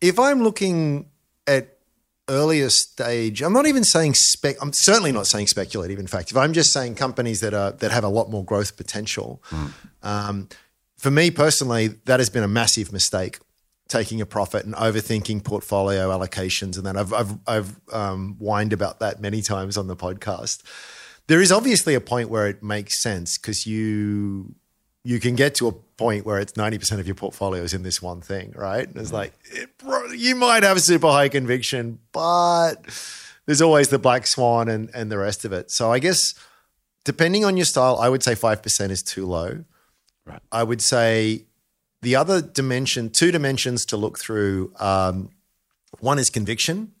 [0.00, 1.06] If I'm looking
[1.46, 1.76] at
[2.28, 4.56] earlier stage, I'm not even saying spec.
[4.60, 5.98] I'm certainly not saying speculative.
[5.98, 8.76] In fact, if I'm just saying companies that are that have a lot more growth
[8.76, 9.42] potential,
[10.02, 10.48] um,
[10.96, 13.38] for me personally, that has been a massive mistake.
[13.88, 19.00] Taking a profit and overthinking portfolio allocations, and then I've I've I've um, whined about
[19.00, 20.62] that many times on the podcast.
[21.28, 24.54] There is obviously a point where it makes sense because you
[25.06, 28.02] you can get to a point where it's 90% of your portfolio is in this
[28.02, 28.88] one thing, right?
[28.88, 32.74] And it's like, it, bro, you might have super high conviction, but
[33.46, 35.70] there's always the black swan and, and the rest of it.
[35.70, 36.34] So I guess
[37.04, 39.64] depending on your style, I would say 5% is too low.
[40.24, 40.42] Right.
[40.50, 41.44] I would say
[42.02, 45.30] the other dimension, two dimensions to look through, um,
[46.00, 46.92] one is conviction.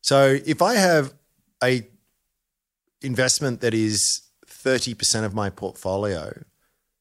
[0.00, 1.14] So if I have
[1.62, 1.86] a
[3.00, 6.42] investment that is 30% of my portfolio,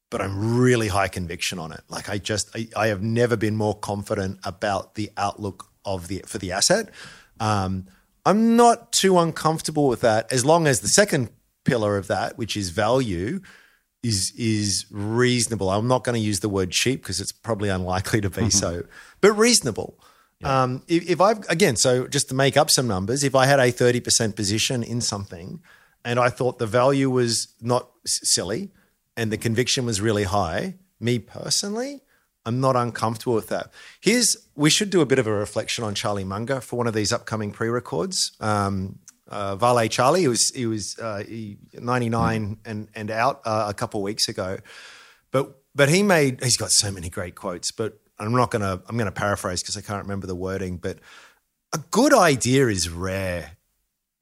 [0.10, 1.82] but I'm really high conviction on it.
[1.89, 6.23] Like I just, I, I have never been more confident about the outlook of the
[6.27, 6.89] for the asset.
[7.39, 7.88] Um,
[8.25, 11.30] I'm not too uncomfortable with that as long as the second
[11.63, 13.41] pillar of that, which is value,
[14.03, 15.69] is is reasonable.
[15.69, 18.83] I'm not going to use the word cheap because it's probably unlikely to be so,
[19.21, 19.97] but reasonable.
[20.43, 23.59] Um, if, if I've again, so just to make up some numbers, if I had
[23.59, 25.61] a 30% position in something,
[26.03, 28.71] and I thought the value was not silly,
[29.15, 32.01] and the conviction was really high, me personally,
[32.45, 33.71] I'm not uncomfortable with that.
[33.99, 36.93] Here's we should do a bit of a reflection on Charlie Munger for one of
[36.93, 38.31] these upcoming pre-records.
[38.39, 38.97] Um,
[39.32, 43.74] uh, Vale Charlie, he was he was uh, he, 99 and and out uh, a
[43.74, 44.58] couple weeks ago,
[45.32, 47.72] but but he made he's got so many great quotes.
[47.72, 50.78] But I'm not gonna I'm gonna paraphrase because I can't remember the wording.
[50.78, 51.00] But
[51.74, 53.52] a good idea is rare.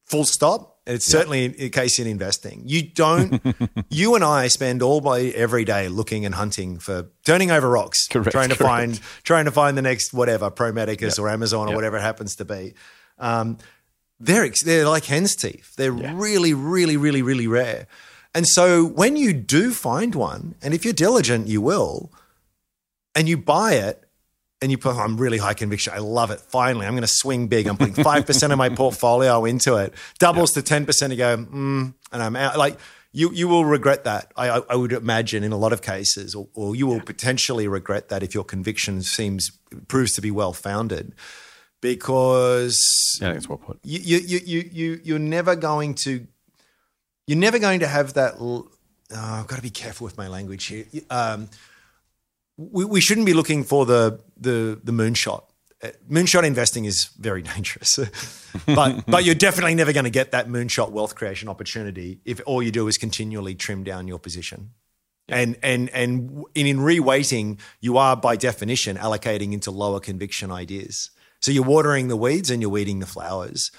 [0.05, 0.77] Full stop.
[0.85, 2.63] It's certainly in- the case in investing.
[2.65, 3.41] You don't.
[3.89, 8.07] you and I spend all my every day looking and hunting for turning over rocks,
[8.07, 8.69] Correct, trying to correct.
[8.69, 12.35] find trying to find the next whatever Pro Medicus or Amazon or whatever it happens
[12.37, 12.73] to be.
[13.19, 13.57] Um,
[14.19, 15.75] they're ex- they're like hen's teeth.
[15.75, 17.87] They're really, really, really, really rare.
[18.35, 22.11] And so when you do find one, and if you're diligent, you will,
[23.15, 24.03] and you buy it,
[24.61, 25.93] and you put, I'm really high conviction.
[25.93, 26.41] I love it.
[26.41, 27.65] Finally, I'm going to swing big.
[27.67, 29.93] I'm putting five percent of my portfolio into it.
[30.19, 31.11] Doubles to ten percent.
[31.11, 32.57] You go, mm, and I'm out.
[32.57, 32.77] Like
[33.11, 34.31] you, you will regret that.
[34.35, 38.09] I, I, would imagine in a lot of cases, or, or you will potentially regret
[38.09, 39.51] that if your conviction seems
[39.87, 41.15] proves to be well founded,
[41.81, 43.79] because Yeah, that's well put.
[43.83, 46.27] you, you, you, you, you, you're never going to,
[47.27, 48.35] you're never going to have that.
[48.39, 48.69] Oh,
[49.15, 50.85] I've got to be careful with my language here.
[51.09, 51.49] Um,
[52.57, 55.43] we, we shouldn't be looking for the the the moonshot.
[55.81, 57.97] Uh, Moonshot investing is very dangerous,
[58.65, 62.61] but but you're definitely never going to get that moonshot wealth creation opportunity if all
[62.61, 64.71] you do is continually trim down your position.
[65.29, 71.11] And and and in, in reweighting, you are by definition allocating into lower conviction ideas.
[71.41, 73.71] So you're watering the weeds and you're weeding the flowers.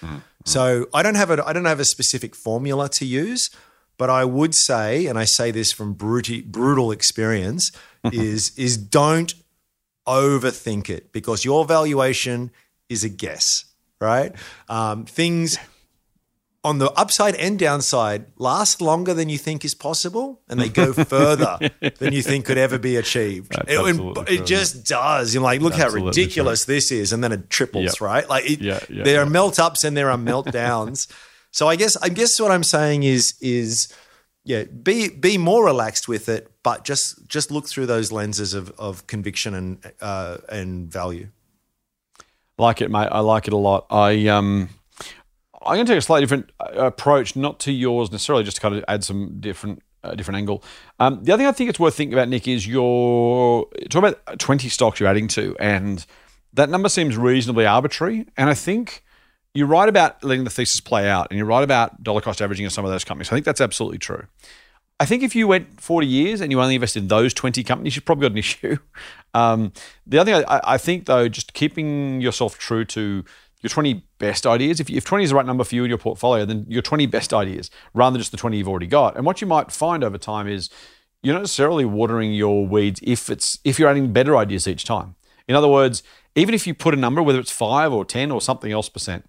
[0.45, 3.51] So I don't have a I don't have a specific formula to use,
[3.99, 7.71] but I would say, and I say this from brutal brutal experience,
[8.13, 9.35] is is don't
[10.07, 12.51] overthink it because your valuation
[12.89, 13.67] is a guess,
[14.01, 14.35] right?
[14.69, 15.59] Um, things
[16.63, 20.93] on the upside and downside last longer than you think is possible, and they go
[21.17, 21.59] further
[21.99, 23.55] than you think could ever be achieved.
[23.67, 25.33] It, it just does.
[25.33, 28.01] You're like, look how Absolutely ridiculous this is, and then it triples, Yep.
[28.01, 28.29] right?
[28.29, 29.31] Like, it, Yeah, yeah, there are yeah.
[29.31, 31.11] melt ups and there are meltdowns.
[31.51, 33.89] so I guess I guess what I'm saying is is
[34.45, 38.71] yeah, be be more relaxed with it, but just just look through those lenses of
[38.79, 41.29] of conviction and uh, and value.
[42.59, 43.09] Like it, mate.
[43.11, 43.87] I like it a lot.
[43.91, 44.69] I um,
[45.63, 48.61] I'm going to take a slightly different uh, approach, not to yours necessarily, just to
[48.63, 50.63] kind of add some different uh, different angle.
[50.99, 54.39] Um, the other thing I think it's worth thinking about, Nick, is your talk about
[54.39, 56.05] 20 stocks you're adding to, and
[56.55, 58.27] that number seems reasonably arbitrary.
[58.37, 59.05] And I think
[59.53, 62.65] you're right about letting the thesis play out, and you're right about dollar cost averaging
[62.65, 63.29] in some of those companies.
[63.29, 64.27] I think that's absolutely true.
[64.99, 67.97] I think if you went 40 years and you only invested in those 20 companies,
[67.97, 68.77] you've probably got an issue.
[69.33, 69.73] Um,
[70.07, 73.25] the other thing I, I think, though, just keeping yourself true to
[73.61, 74.81] your 20 best ideas.
[74.81, 77.07] If, if 20 is the right number for you in your portfolio, then your 20
[77.07, 79.17] best ideas rather than just the 20 you've already got.
[79.17, 80.71] And what you might find over time is
[81.23, 85.17] you're not necessarily watering your weeds if it's if you're adding better ideas each time.
[85.49, 86.03] In other words,
[86.35, 89.25] even if you put a number, whether it's five or 10 or something else percent,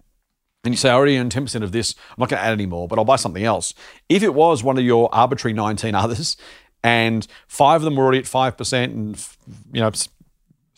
[0.64, 2.66] and you say, I already earn 10% of this, I'm not going to add any
[2.66, 3.74] more, but I'll buy something else.
[4.08, 6.36] If it was one of your arbitrary 19 others
[6.84, 9.28] and five of them were already at 5% and,
[9.72, 9.90] you know,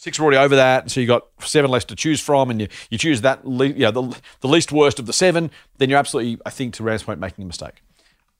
[0.05, 2.69] six were already over that, so you got seven less to choose from and you,
[2.90, 5.99] you choose that, le- you know, the, the least worst of the seven, then you're
[5.99, 7.83] absolutely, I think, to Rand's point, making a mistake.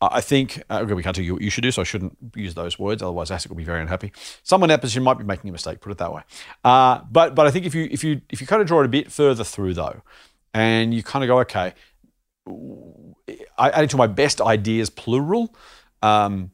[0.03, 1.85] I I think, uh, okay, we can't tell you what you should do, so I
[1.85, 3.03] shouldn't use those words.
[3.03, 4.13] Otherwise, ASIC will be very unhappy.
[4.43, 6.23] Someone in that position might be making a mistake, put it that way.
[6.63, 8.85] Uh, but but I think if you if you if you kind of draw it
[8.85, 10.03] a bit further through though,
[10.53, 11.73] and you kind of go, okay,
[13.57, 15.55] I added to my best ideas plural.
[16.03, 16.51] Um,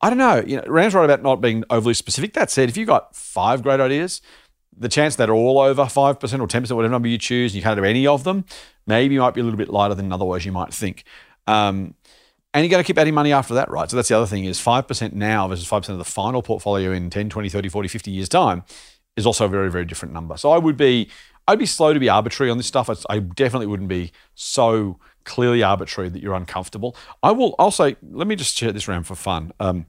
[0.00, 0.42] I don't know.
[0.46, 2.32] You know, Rand's right about not being overly specific.
[2.32, 4.22] That said, if you've got five great ideas,
[4.76, 7.52] the chance that are all over five percent or ten percent, whatever number you choose,
[7.52, 8.44] and you can't do any of them,
[8.86, 11.04] maybe you might be a little bit lighter than otherwise you might think.
[11.46, 11.94] Um,
[12.54, 13.90] and you got to keep adding money after that, right?
[13.90, 17.10] So that's the other thing is 5% now versus 5% of the final portfolio in
[17.10, 18.62] 10, 20, 30, 40, 50 years time
[19.16, 20.36] is also a very, very different number.
[20.36, 21.10] So I would be,
[21.48, 22.88] I'd be slow to be arbitrary on this stuff.
[23.10, 26.96] I, definitely wouldn't be so clearly arbitrary that you're uncomfortable.
[27.24, 29.52] I will, I'll say, let me just share this around for fun.
[29.58, 29.86] Um,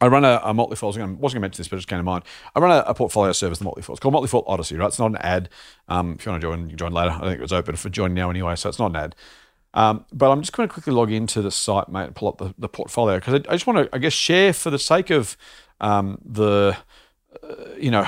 [0.00, 0.88] I run a, a Motley Fool.
[0.88, 2.24] I wasn't going to mention this, but it just came to mind.
[2.54, 3.94] I run a, a portfolio service, the Motley Fool.
[3.94, 4.86] It's called Motley Fool Odyssey, right?
[4.86, 5.48] It's not an ad.
[5.88, 7.10] Um, if you want to join, you join later.
[7.10, 9.16] I think it was open for join now anyway, so it's not an ad.
[9.74, 12.38] Um, but I'm just going to quickly log into the site, mate, and pull up
[12.38, 15.10] the, the portfolio because I, I just want to, I guess, share for the sake
[15.10, 15.36] of
[15.80, 16.76] um, the,
[17.42, 18.04] uh, you know,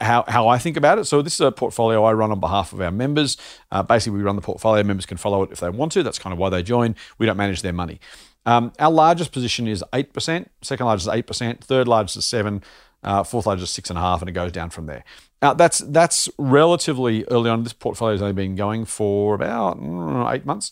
[0.00, 1.04] how, how I think about it.
[1.04, 3.36] So this is a portfolio I run on behalf of our members.
[3.70, 4.82] Uh, basically, we run the portfolio.
[4.84, 6.02] Members can follow it if they want to.
[6.02, 6.96] That's kind of why they join.
[7.18, 8.00] We don't manage their money.
[8.44, 12.62] Um, our largest position is 8%, second largest is 8%, third largest is 7
[13.04, 15.04] uh, fourth largest is 6.5, and it goes down from there.
[15.40, 17.64] Now, that's that's relatively early on.
[17.64, 20.70] This portfolio has only been going for about mm, eight months.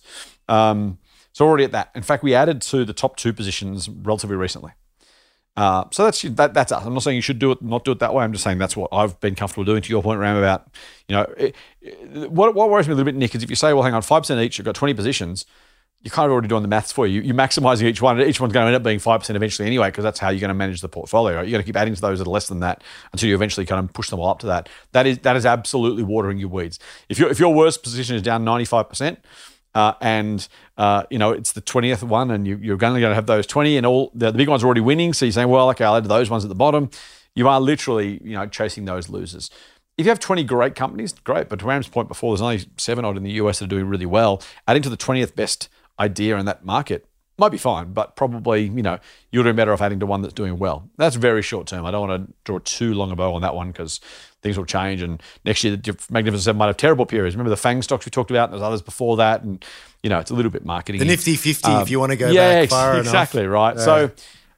[0.48, 0.98] Um,
[1.32, 1.90] so already at that.
[1.96, 4.72] In fact, we added to the top two positions relatively recently.
[5.56, 6.84] Uh, so that's that, that's us.
[6.86, 8.22] I'm not saying you should do it, not do it that way.
[8.22, 9.82] I'm just saying that's what I've been comfortable doing.
[9.82, 10.68] To your point, Ram, about
[11.08, 13.56] you know, it, it- what, what worries me a little bit, Nick, is if you
[13.56, 15.46] say, well, hang on, five percent each, you've got 20 positions.
[16.02, 17.20] You're kind of already doing the maths for you.
[17.20, 18.18] You're maximizing each one.
[18.22, 20.40] Each one's going to end up being five percent eventually anyway, because that's how you're
[20.40, 21.42] going to manage the portfolio.
[21.42, 23.66] You're going to keep adding to those that are less than that until you eventually
[23.66, 24.68] kind of push them all up to that.
[24.92, 26.78] That is that is absolutely watering your weeds.
[27.08, 29.18] If your if your worst position is down 95 percent,
[29.74, 30.48] uh, and
[30.78, 33.46] uh, you know it's the twentieth one, and you, you're only going to have those
[33.46, 35.12] twenty, and all the, the big ones are already winning.
[35.12, 36.90] So you're saying, well, okay, I'll add those ones at the bottom.
[37.34, 39.50] You are literally, you know, chasing those losers.
[39.96, 41.48] If you have 20 great companies, great.
[41.48, 43.86] But to Ram's point before, there's only seven odd in the US that are doing
[43.86, 44.42] really well.
[44.66, 45.68] Adding to the 20th best
[46.00, 47.06] idea in that market
[47.40, 48.98] might be fine, but probably, you know,
[49.32, 50.88] you're doing better off adding to one that's doing well.
[50.98, 51.86] That's very short term.
[51.86, 53.98] I don't want to draw too long a bow on that one because
[54.42, 55.02] things will change.
[55.02, 57.34] And next year, the Magnificent Seven might have terrible periods.
[57.34, 59.42] Remember the FANG stocks we talked about, and there's others before that.
[59.42, 59.64] And,
[60.02, 61.00] you know, it's a little bit marketing.
[61.00, 63.52] The Nifty 50, um, if you want to go yeah, back far ex- exactly enough.
[63.52, 63.78] right.
[63.80, 64.10] So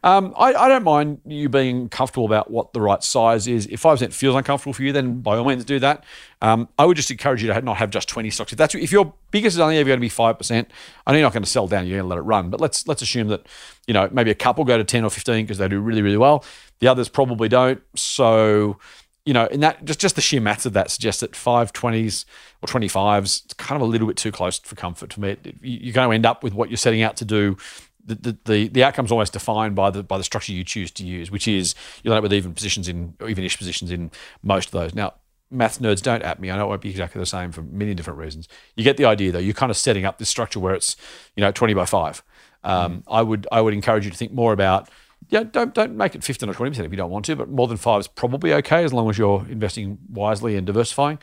[0.03, 3.67] um, I, I don't mind you being comfortable about what the right size is.
[3.67, 6.05] If five percent feels uncomfortable for you, then by all means do that.
[6.41, 8.53] Um, I would just encourage you to not have just twenty stocks.
[8.53, 10.71] If that's if your biggest is only ever going to be five percent,
[11.07, 11.87] I know you're not going to sell down.
[11.87, 12.51] You're going to let it run.
[12.51, 13.47] But let's let's assume that
[13.87, 16.17] you know maybe a couple go to ten or fifteen because they do really really
[16.19, 16.45] well.
[16.81, 17.81] The others probably don't.
[17.95, 18.79] So
[19.25, 22.27] you know, in that just just the sheer maths of that suggests that five twenties
[22.61, 25.37] or twenty fives, it's kind of a little bit too close for comfort to me.
[25.45, 27.57] You- You're going to end up with what you're setting out to do.
[28.05, 31.05] The, the, the, the outcome's almost defined by the by the structure you choose to
[31.05, 34.11] use, which is you'll end up with even positions in or even-ish positions in
[34.43, 34.95] most of those.
[34.95, 35.15] Now,
[35.53, 36.51] math nerds don't at me.
[36.51, 38.49] I know it won't be exactly the same for many different reasons.
[38.75, 39.39] You get the idea though.
[39.39, 40.97] You're kind of setting up this structure where it's
[41.37, 42.23] you know 20 by five.
[42.65, 44.89] Um, I would I would encourage you to think more about
[45.29, 47.49] yeah, don't don't make it 15 or 20 percent if you don't want to, but
[47.49, 51.19] more than five is probably okay as long as you're investing wisely and diversifying.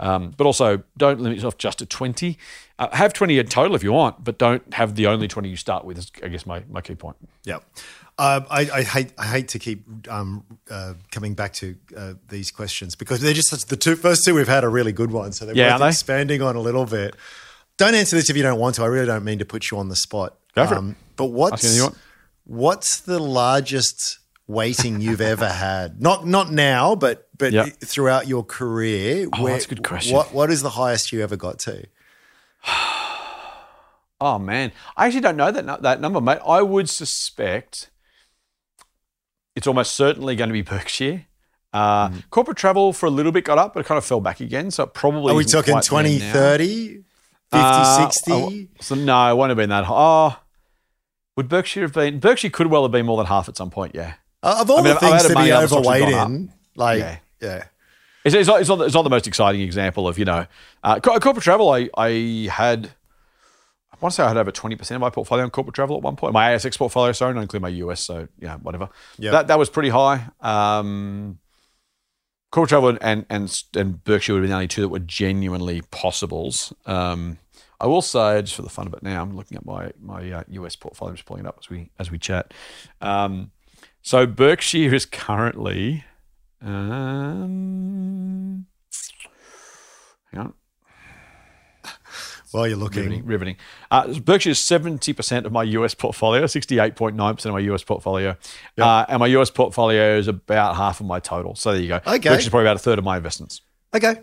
[0.00, 2.36] Um, but also, don't limit yourself just to 20.
[2.78, 5.56] Uh, have 20 in total if you want, but don't have the only 20 you
[5.56, 5.98] start with.
[5.98, 7.16] Is I guess my, my key point.
[7.44, 7.58] Yeah.
[8.18, 12.50] Uh, I, I hate I hate to keep um, uh, coming back to uh, these
[12.50, 15.38] questions because they're just such, the two first two we've had are really good ones,
[15.38, 15.88] so they're Yeah, worth they?
[15.88, 17.14] expanding on a little bit.
[17.78, 18.82] Don't answer this if you don't want to.
[18.82, 20.32] I really don't mean to put you on the spot.
[20.56, 20.96] Um, Go for it.
[21.16, 21.98] But what's anything you want.
[22.44, 24.18] what's the largest
[24.50, 26.00] weighting you've ever had?
[26.00, 27.66] Not not now, but but Yeah.
[27.84, 29.28] throughout your career.
[29.32, 30.14] Oh, that's a good question.
[30.14, 31.86] What what is the highest you ever got to?
[34.22, 36.40] Oh man, I actually don't know that that number, mate.
[36.46, 37.88] I would suspect
[39.56, 41.24] it's almost certainly going to be Berkshire.
[41.72, 42.28] Uh, Mm.
[42.30, 44.70] Corporate travel for a little bit got up, but it kind of fell back again.
[44.70, 47.04] So it probably Are we talking quite 20, 30, 50,
[47.52, 48.32] Uh, 60?
[48.32, 49.94] oh, so no, it won't have been that high.
[49.96, 50.36] Oh,
[51.38, 52.18] would Berkshire have been?
[52.20, 53.94] Berkshire could well have been more than half at some point.
[53.94, 56.02] Yeah, Uh, of all I mean, the things to be on the stocks that have
[56.02, 57.18] overweight in, like Yeah.
[57.40, 57.64] yeah.
[58.24, 60.46] it's, it's, not, it's, not, the- it's not the most exciting example of you know
[60.82, 61.70] uh, co- corporate travel.
[61.70, 62.90] I I had.
[63.92, 65.96] I want to say I had over twenty percent of my portfolio on corporate travel
[65.96, 66.32] at one point.
[66.32, 68.00] My ASX portfolio, sorry, not include my US.
[68.00, 68.88] So yeah, whatever.
[69.18, 69.32] Yeah.
[69.32, 70.24] That that was pretty high.
[70.40, 71.38] Um,
[72.50, 75.82] corporate travel and and and Berkshire would have been the only two that were genuinely
[75.90, 76.72] possibles.
[76.86, 77.36] Um,
[77.78, 80.30] I will say, just for the fun of it, now I'm looking at my my
[80.32, 81.10] uh, US portfolio.
[81.10, 82.54] I'm just pulling it up as we as we chat.
[83.02, 83.50] Um,
[84.02, 86.04] so Berkshire is currently.
[86.62, 88.66] Um,
[90.32, 90.54] hang on.
[92.52, 93.26] While you're looking, Riveting.
[93.26, 93.56] riveting.
[93.92, 98.36] Uh, Berkshire is 70% of my US portfolio, 68.9% of my US portfolio.
[98.76, 101.54] Uh, and my US portfolio is about half of my total.
[101.54, 101.96] So there you go.
[102.04, 102.28] Okay.
[102.28, 103.60] Berkshire's probably about a third of my investments.
[103.94, 104.16] okay,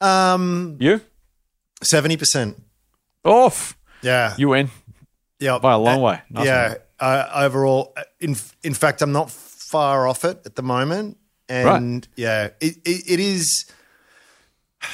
[0.00, 1.00] um, You?
[1.82, 2.62] seventy percent.
[3.24, 3.76] Off.
[4.02, 4.70] Yeah, You win
[5.40, 6.22] yeah, by a long Uh, way.
[6.30, 6.76] Nice yeah, one.
[7.02, 12.06] Uh, overall, uh, in in fact, I'm not far off it at the moment, and
[12.14, 13.66] yeah, it, it, it is.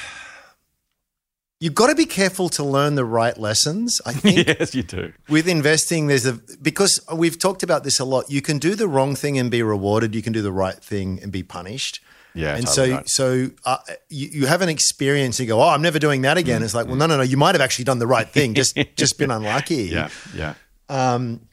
[1.60, 4.00] You've got to be careful to learn the right lessons.
[4.06, 5.12] I think yes, you do.
[5.28, 8.30] with investing, there's a because we've talked about this a lot.
[8.30, 10.14] You can do the wrong thing and be rewarded.
[10.14, 12.00] You can do the right thing and be punished.
[12.32, 13.08] Yeah, and totally so right.
[13.08, 13.78] so uh,
[14.08, 15.40] you, you have an experience.
[15.40, 16.62] And you go, oh, I'm never doing that again.
[16.62, 17.22] It's like, well, no, no, no.
[17.22, 18.54] You might have actually done the right thing.
[18.54, 19.90] Just just been unlucky.
[19.90, 20.54] Yeah, yeah.
[20.88, 21.47] Um,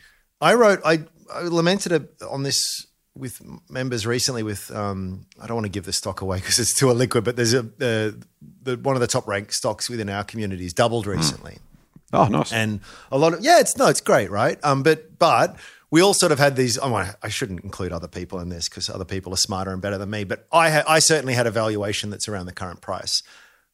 [0.49, 2.85] I wrote, I, I lamented it on this
[3.17, 4.43] with members recently.
[4.43, 7.35] With um, I don't want to give the stock away because it's too illiquid, but
[7.35, 8.11] there's a uh,
[8.63, 11.57] the one of the top ranked stocks within our communities doubled recently
[12.13, 12.53] Oh, nice.
[12.53, 12.79] and
[13.11, 14.57] a lot of yeah, it's no, it's great, right?
[14.63, 15.55] Um, but but
[15.91, 16.77] we all sort of had these.
[16.77, 19.81] Oh, I I shouldn't include other people in this because other people are smarter and
[19.81, 20.23] better than me.
[20.25, 23.23] But I ha- I certainly had a valuation that's around the current price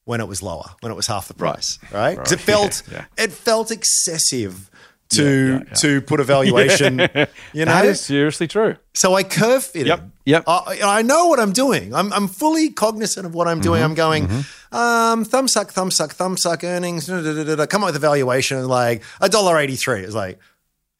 [0.06, 2.16] when it was lower, when it was half the price, right?
[2.18, 4.70] Because it felt Yeah, it felt excessive
[5.12, 5.74] to Yeah, yeah, yeah.
[5.76, 7.00] to put a valuation,
[7.54, 7.72] you know.
[7.72, 8.76] that is seriously true.
[8.94, 9.88] So I curve fitted.
[9.88, 10.44] Yep, yep.
[10.48, 11.94] I, I know what I'm doing.
[11.94, 13.82] I'm, I'm fully cognizant of what I'm doing.
[13.82, 14.30] Mm-hmm, I'm going,
[14.72, 17.08] um, thumb suck, thumb suck, thumb suck earnings.
[17.08, 17.66] Da, da, da.
[17.66, 20.02] Come up with a valuation like a dollar eighty three.
[20.02, 20.40] It's like,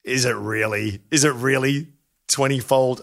[0.04, 1.02] is it really?
[1.12, 1.88] Is it really
[2.28, 3.02] twenty fold?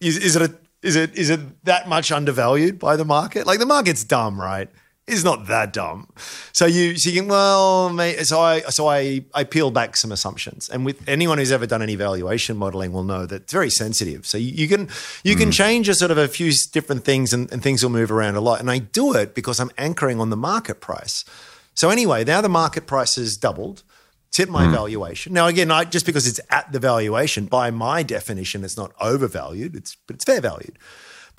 [0.00, 3.46] Is, is it a, is it is it that much undervalued by the market?
[3.46, 4.68] Like the market's dumb, right?
[5.10, 6.08] It's not that dumb.
[6.52, 10.68] So you so you well, mate, so I so I I peeled back some assumptions,
[10.68, 14.24] and with anyone who's ever done any valuation modeling will know that it's very sensitive.
[14.24, 14.88] So you, you can
[15.24, 15.52] you can hmm.
[15.52, 18.40] change a sort of a few different things, and, and things will move around a
[18.40, 18.60] lot.
[18.60, 21.24] And I do it because I'm anchoring on the market price.
[21.74, 23.82] So anyway, now the market price has doubled.
[24.28, 24.72] It's hit my hmm.
[24.72, 25.32] valuation.
[25.32, 29.74] Now again, I, just because it's at the valuation, by my definition, it's not overvalued.
[29.74, 30.78] It's but it's fair valued.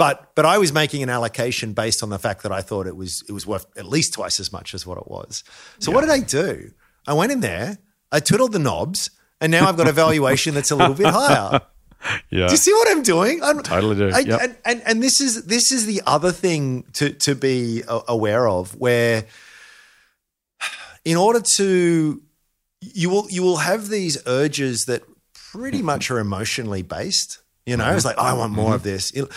[0.01, 2.95] But but I was making an allocation based on the fact that I thought it
[2.95, 5.43] was it was worth at least twice as much as what it was.
[5.77, 6.71] So what did I do?
[7.05, 7.77] I went in there,
[8.11, 11.61] I twiddled the knobs, and now I've got a valuation that's a little bit higher.
[12.31, 12.47] Yeah.
[12.47, 13.43] Do you see what I'm doing?
[13.43, 14.41] I'm, Totally do, I- yep.
[14.41, 18.73] and, and and this is this is the other thing to to be aware of,
[18.75, 19.25] where
[21.05, 22.19] in order to
[22.81, 25.03] you will you will have these urges that
[25.51, 27.37] pretty much are emotionally based.
[27.65, 28.17] You know, I was mm-hmm.
[28.19, 28.89] like oh, I want more of mm-hmm.
[28.89, 29.11] this.
[29.11, 29.27] It-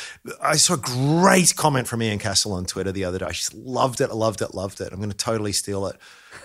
[0.43, 3.27] I saw a great comment from Ian Cassel on Twitter the other day.
[3.27, 4.93] I just loved it, loved it, loved it.
[4.93, 5.97] I'm going to totally steal it.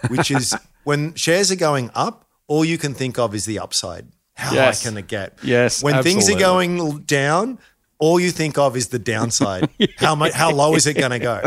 [0.09, 4.07] Which is when shares are going up, all you can think of is the upside.
[4.35, 4.83] How Yes.
[4.83, 5.37] high can it get?
[5.43, 7.59] Yes, When things are going down,
[7.97, 9.69] all you think of is the downside.
[9.97, 10.31] How much?
[10.33, 11.41] How low is it going to go?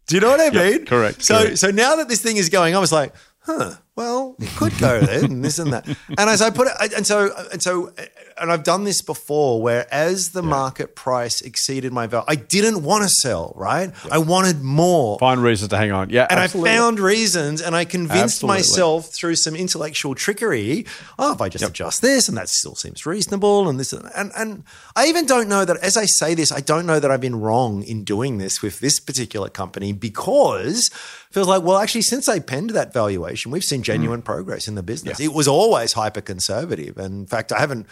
[0.07, 0.85] Do you know what I mean?
[0.85, 1.57] correct, So, correct.
[1.57, 3.75] so now that this thing is going, I was like, huh.
[3.95, 5.87] Well, it could go there and this and that.
[5.87, 7.93] And as I put it, and so and so,
[8.37, 12.83] and I've done this before, where as the market price exceeded my value, I didn't
[12.83, 13.53] want to sell.
[13.55, 13.91] Right?
[14.11, 15.17] I wanted more.
[15.19, 16.09] Find reasons to hang on.
[16.09, 16.27] Yeah.
[16.29, 16.71] And absolutely.
[16.71, 18.57] I found reasons, and I convinced Absolutely.
[18.57, 20.85] myself through some intellectual trickery.
[21.17, 24.63] Oh, if I just adjust this, and that still seems reasonable, and this, and and
[24.95, 25.77] I even don't know that.
[25.77, 28.79] As I say this, I don't know that I've been wrong in doing this with
[28.79, 33.63] this particular company because it feels like, well, actually, since I penned that valuation, we've
[33.63, 34.25] seen genuine mm.
[34.25, 35.19] progress in the business.
[35.19, 37.87] It was always hyper conservative, and in fact, I haven't.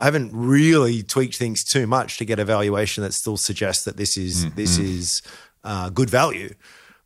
[0.00, 3.96] I haven't really tweaked things too much to get a valuation that still suggests that
[3.96, 5.22] this is this is
[5.64, 6.54] uh, good value.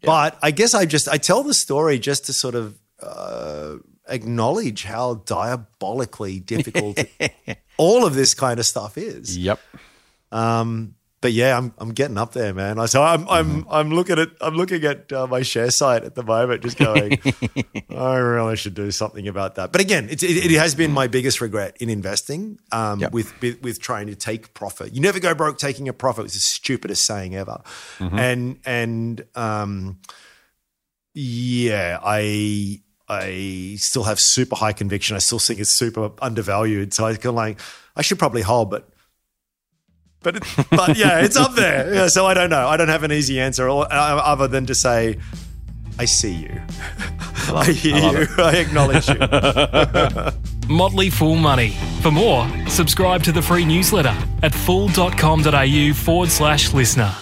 [0.02, 3.76] But I guess I just I tell the story just to sort of uh,
[4.08, 6.98] acknowledge how diabolically difficult
[7.76, 9.36] all of this kind of stuff is.
[9.38, 9.60] Yep.
[11.22, 12.86] But yeah, I'm I'm getting up there, man.
[12.88, 16.22] So I'm I'm I'm looking at I'm looking at uh, my share site at the
[16.22, 17.18] moment, just going,
[17.96, 19.72] I really should do something about that.
[19.72, 23.12] But again, it, it, it has been my biggest regret in investing um, Yep.
[23.12, 24.94] with with trying to take profit.
[24.94, 26.24] You never go broke taking a profit.
[26.26, 27.62] It's the stupidest saying ever.
[28.00, 30.00] And and um,
[31.14, 35.16] yeah, I I still have super high conviction.
[35.16, 36.94] I still think it's super undervalued.
[36.94, 37.60] So I feel like
[37.94, 38.88] I should probably hold, but
[40.22, 41.82] but it, but yeah, it's up there.
[41.94, 42.68] Yeah, so I don't know.
[42.68, 45.18] I don't have an easy answer uh, other than to say,
[45.98, 46.60] I see you,
[47.48, 49.18] I, hear you, I acknowledge you.
[50.74, 51.76] Motley Fool Money.
[52.00, 57.14] For more, subscribe to the free newsletter at fool.com.au forward slash listener.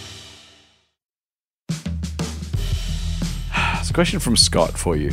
[3.80, 5.10] It's a question from Scott for you.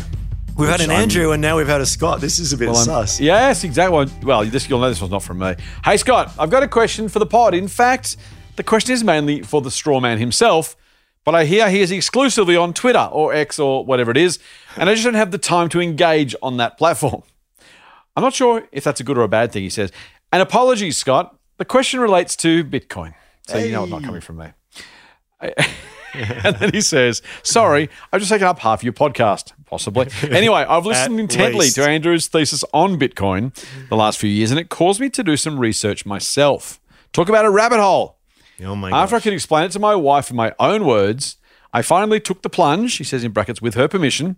[0.58, 2.20] We've had an I'm- Andrew and now we've had a Scott.
[2.20, 3.96] This is a bit Well, I'm- Yes, exactly.
[3.96, 5.56] Well, Well, this, you'll know this one's not from me.
[5.86, 7.54] Hey, Scott, I've got a question for the pod.
[7.54, 8.18] In fact,
[8.56, 10.76] the question is mainly for the straw man himself,
[11.24, 14.40] but I hear he is exclusively on Twitter or X or whatever it is,
[14.76, 17.22] and I just don't have the time to engage on that platform.
[18.16, 19.92] I'm not sure if that's a good or a bad thing, he says.
[20.32, 21.36] And apologies, Scott.
[21.58, 23.14] The question relates to Bitcoin.
[23.48, 24.48] So you know it's not coming from me.
[26.14, 30.08] and then he says, Sorry, I've just taken up half your podcast, possibly.
[30.24, 31.76] Anyway, I've listened intently least.
[31.76, 33.54] to Andrew's thesis on Bitcoin
[33.90, 36.80] the last few years, and it caused me to do some research myself.
[37.14, 38.18] Talk about a rabbit hole.
[38.64, 41.38] Oh my After I could explain it to my wife in my own words,
[41.74, 44.38] I finally took the plunge, he says in brackets, with her permission,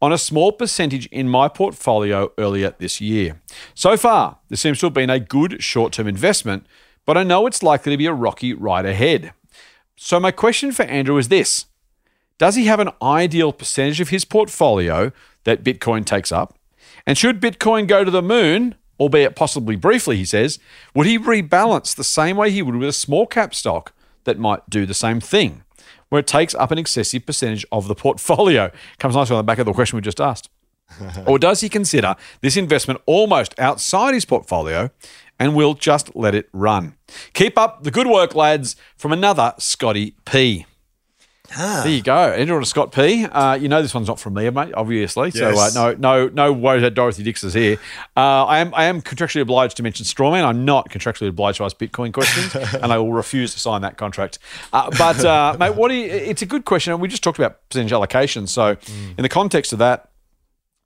[0.00, 3.40] on a small percentage in my portfolio earlier this year.
[3.74, 6.66] So far, this seems to have been a good short term investment,
[7.04, 9.32] but I know it's likely to be a rocky ride ahead.
[9.96, 11.66] So, my question for Andrew is this
[12.38, 15.12] Does he have an ideal percentage of his portfolio
[15.44, 16.56] that Bitcoin takes up?
[17.04, 20.58] And should Bitcoin go to the moon, albeit possibly briefly, he says,
[20.94, 23.92] would he rebalance the same way he would with a small cap stock
[24.24, 25.64] that might do the same thing,
[26.08, 28.70] where it takes up an excessive percentage of the portfolio?
[28.98, 30.48] Comes nicely on the back of the question we just asked.
[31.26, 34.90] or does he consider this investment almost outside his portfolio
[35.38, 36.94] and will just let it run?
[37.34, 40.66] Keep up the good work, lads, from another Scotty P.
[41.56, 43.24] There you go, Andrew and Scott P.
[43.24, 44.74] Uh, you know this one's not from me, mate.
[44.74, 47.78] Obviously, so uh, no, no, no worries that Dorothy Dix is here.
[48.16, 50.44] Uh, I am, I am contractually obliged to mention Strawman.
[50.44, 53.96] I'm not contractually obliged to ask Bitcoin questions, and I will refuse to sign that
[53.96, 54.38] contract.
[54.72, 57.38] Uh, but uh, mate, what do you, it's a good question, and we just talked
[57.38, 58.46] about percentage allocation.
[58.46, 58.76] So,
[59.16, 60.10] in the context of that,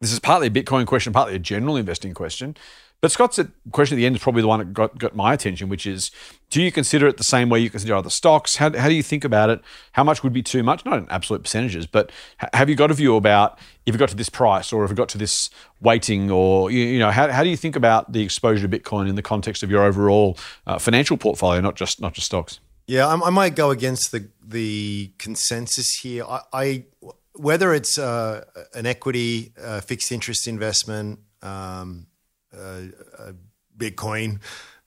[0.00, 2.56] this is partly a Bitcoin question, partly a general investing question.
[3.02, 3.40] But Scott's
[3.72, 6.12] question at the end is probably the one that got, got my attention, which is
[6.52, 8.56] do you consider it the same way you consider other stocks?
[8.56, 9.62] How, how do you think about it?
[9.92, 10.84] How much would be too much?
[10.84, 14.10] Not in absolute percentages, but ha- have you got a view about if it got
[14.10, 15.48] to this price or if it got to this
[15.80, 19.08] weighting or, you, you know, how, how do you think about the exposure to Bitcoin
[19.08, 20.36] in the context of your overall
[20.66, 22.60] uh, financial portfolio, not just not just stocks?
[22.86, 26.24] Yeah, I, I might go against the the consensus here.
[26.24, 26.84] I, I
[27.32, 28.44] whether it's uh,
[28.74, 32.08] an equity, uh, fixed interest investment, um,
[32.54, 32.82] uh,
[33.18, 33.32] uh,
[33.74, 34.40] Bitcoin,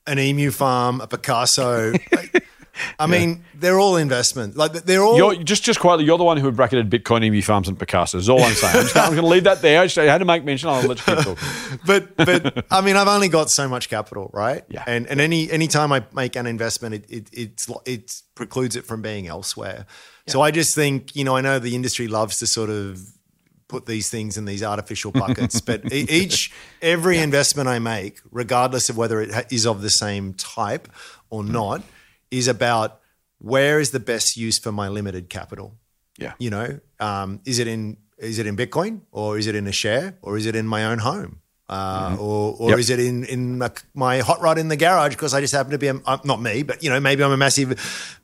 [0.06, 1.92] an emu farm, a Picasso.
[2.98, 4.56] I mean, they're all investment.
[4.56, 5.16] Like they're all.
[5.16, 6.04] You're just just quietly.
[6.04, 8.18] You're the one who bracketed Bitcoin, EMU farms, and Picasso.
[8.18, 8.76] Is all I'm saying.
[8.76, 9.80] I'm, just, I'm going to leave that there.
[9.80, 10.68] I, just, I had to make mention.
[10.68, 11.78] I'll let you keep talking.
[11.86, 14.64] but but I mean, I've only got so much capital, right?
[14.68, 14.84] Yeah.
[14.86, 18.84] And and any any time I make an investment, it it it's, it precludes it
[18.84, 19.86] from being elsewhere.
[20.28, 23.00] So I just think you know I know the industry loves to sort of
[23.68, 28.96] put these things in these artificial buckets, but each every investment I make, regardless of
[28.96, 30.88] whether it is of the same type
[31.30, 31.82] or not,
[32.30, 33.00] is about
[33.38, 35.74] where is the best use for my limited capital.
[36.18, 36.32] Yeah.
[36.38, 39.72] You know, um, is it in is it in Bitcoin or is it in a
[39.72, 41.40] share or is it in my own home?
[41.68, 42.78] Uh, Or, or Yep.
[42.78, 45.72] is it in in my, my hot rod in the garage because I just happen
[45.72, 47.72] to be a, not me, but you know maybe I'm a massive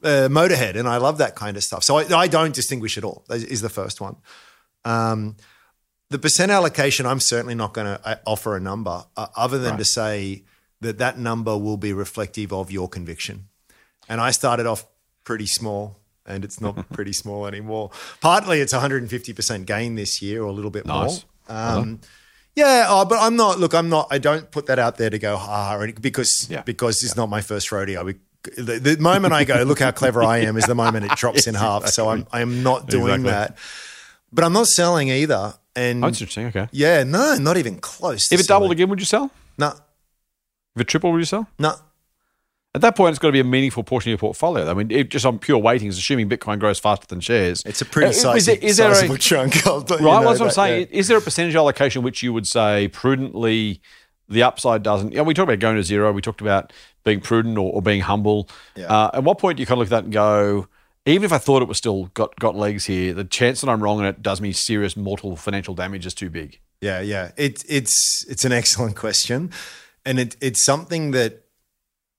[0.03, 1.83] uh, motorhead and I love that kind of stuff.
[1.85, 3.25] So I, I don't distinguish at all.
[3.29, 4.17] Is the first one.
[4.85, 5.37] Um,
[6.11, 9.85] the percent allocation, I'm certainly not going to offer a number uh, other than to
[9.85, 10.43] say
[10.81, 13.49] that that number will be reflective of your conviction.
[14.09, 14.85] And I started off
[15.25, 17.91] pretty small, and it's not pretty small anymore.
[18.21, 21.25] Partly it's 150% gain this year, or a little bit Nice.
[21.49, 21.57] more.
[21.57, 22.01] Um,
[22.55, 23.59] yeah, oh, but I'm not.
[23.59, 24.09] Look, I'm not.
[24.11, 26.61] I don't put that out there to go ha or because Yeah.
[26.63, 28.05] because it's not my first rodeo.
[28.05, 28.17] We,
[28.59, 31.47] the, the moment I go, look how clever I am, is the moment it drops
[31.47, 31.87] in half.
[31.89, 33.31] So I'm I am not doing Exactly.
[33.31, 33.57] that.
[34.33, 35.55] But I'm not selling either.
[35.77, 36.47] And Oh, that's interesting.
[36.47, 36.69] Okay.
[36.73, 38.31] yeah, no, not even close.
[38.33, 39.31] If it doubled again, would you sell?
[39.59, 39.69] no,
[40.75, 41.47] If it tripled, would you sell?
[41.59, 41.75] no.
[42.75, 44.71] At that point, it's got to be a meaningful portion of your portfolio.
[44.71, 47.85] I mean, it, just on pure weightings, assuming Bitcoin grows faster than shares, It's a
[47.85, 49.67] pretty Uh, is sizable, there- is there a- chunk.
[49.67, 50.89] I'll you Right, know that's what I'm saying.
[50.91, 50.99] yeah.
[50.99, 53.83] Is there a percentage allocation which you would say prudently
[54.27, 55.11] the upside doesn't?
[55.13, 56.13] You know, we talked about going to zero.
[56.13, 56.73] We talked about
[57.05, 58.49] being prudent or, or being humble.
[58.75, 58.87] Yeah.
[58.87, 60.67] Uh, at what point do you kind of look at that and go,
[61.07, 63.83] even if I thought it was still got, got legs here, the chance that I'm
[63.83, 66.61] wrong and it does me serious mortal financial damage is too big?
[66.81, 67.33] Yeah, yeah.
[67.37, 69.53] It, it's it's an excellent question,
[70.05, 71.45] and it, it's something that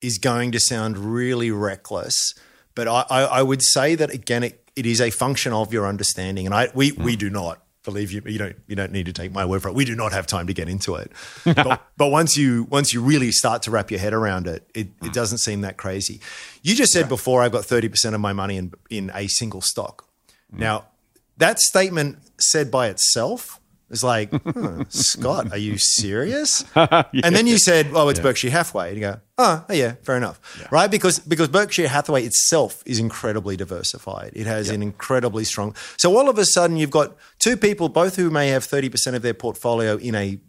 [0.02, 2.34] is going to sound really reckless,
[2.76, 5.88] but I, I, I would say that again, it, it is a function of your
[5.88, 7.20] understanding, and I we we hmm.
[7.20, 8.22] do not believe you.
[8.26, 9.76] You don't you don't need to take my word for it.
[9.76, 11.12] We do not have time to get into it,
[11.46, 14.88] but, but once you once you really start to wrap your head around it, it,
[15.04, 16.22] it doesn't seem that crazy.
[16.62, 19.62] You just said before, I've got thirty percent of my money in in a single
[19.62, 20.08] stock.
[20.52, 20.86] Now,
[21.38, 23.60] that statement said by itself
[23.90, 26.64] is like, huh, Scott, are you serious?
[26.76, 28.90] And then you said, oh, it's Berkshire Hathaway.
[28.90, 30.40] And you go, oh, oh, yeah, fair enough.
[30.72, 30.90] Right?
[30.90, 34.32] Because because Berkshire Hathaway itself is incredibly diversified.
[34.36, 35.76] It has an incredibly strong.
[35.98, 39.22] So all of a sudden you've got two people, both who may have 30% of
[39.22, 40.40] their portfolio in a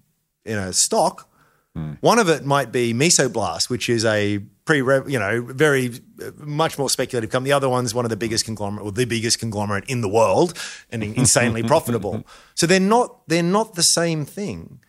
[0.44, 1.28] in a stock.
[1.74, 1.94] Hmm.
[2.00, 5.90] One of it might be Mesoblast, which is a pre, you know, very
[6.22, 7.50] uh, much more speculative company.
[7.50, 10.58] The other one's one of the biggest conglomerate, or the biggest conglomerate in the world,
[10.90, 12.24] and insanely profitable.
[12.54, 14.80] So they're not they're not the same thing,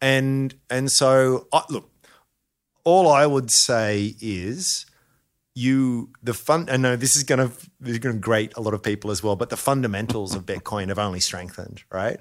[0.00, 1.90] and and so I, look,
[2.84, 4.86] all I would say is
[5.54, 6.68] you the fun.
[6.70, 9.10] I know this is going to this is going to grate a lot of people
[9.10, 12.18] as well, but the fundamentals of Bitcoin have only strengthened, right?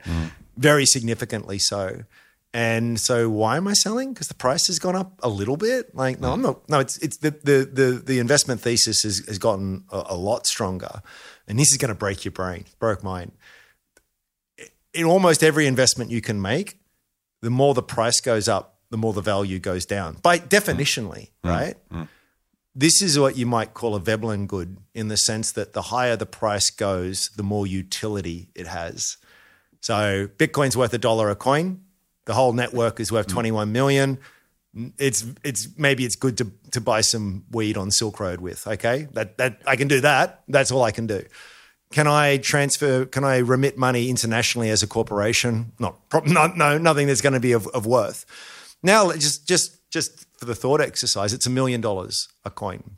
[0.57, 2.03] Very significantly so.
[2.53, 4.13] And so, why am I selling?
[4.13, 5.95] Because the price has gone up a little bit.
[5.95, 6.67] Like, no, I'm not.
[6.67, 10.45] No, it's it's the the the, the investment thesis has, has gotten a, a lot
[10.45, 11.01] stronger,
[11.47, 12.65] and this is going to break your brain.
[12.77, 13.31] Broke mine.
[14.93, 16.77] In almost every investment you can make,
[17.41, 20.17] the more the price goes up, the more the value goes down.
[20.21, 21.49] By definitionally, mm.
[21.49, 21.49] Mm.
[21.49, 21.75] right?
[21.89, 22.07] Mm.
[22.75, 26.15] This is what you might call a Veblen good in the sense that the higher
[26.15, 29.17] the price goes, the more utility it has.
[29.81, 31.81] So Bitcoin's worth a dollar a coin.
[32.25, 34.19] The whole network is worth 21 million.
[34.97, 38.65] It's it's maybe it's good to to buy some weed on Silk Road with.
[38.65, 40.43] Okay, that that I can do that.
[40.47, 41.23] That's all I can do.
[41.91, 43.05] Can I transfer?
[43.05, 45.73] Can I remit money internationally as a corporation?
[45.77, 48.25] Not, not no, nothing that's going to be of, of worth.
[48.81, 52.95] Now, just just just for the thought exercise, it's a million dollars a coin,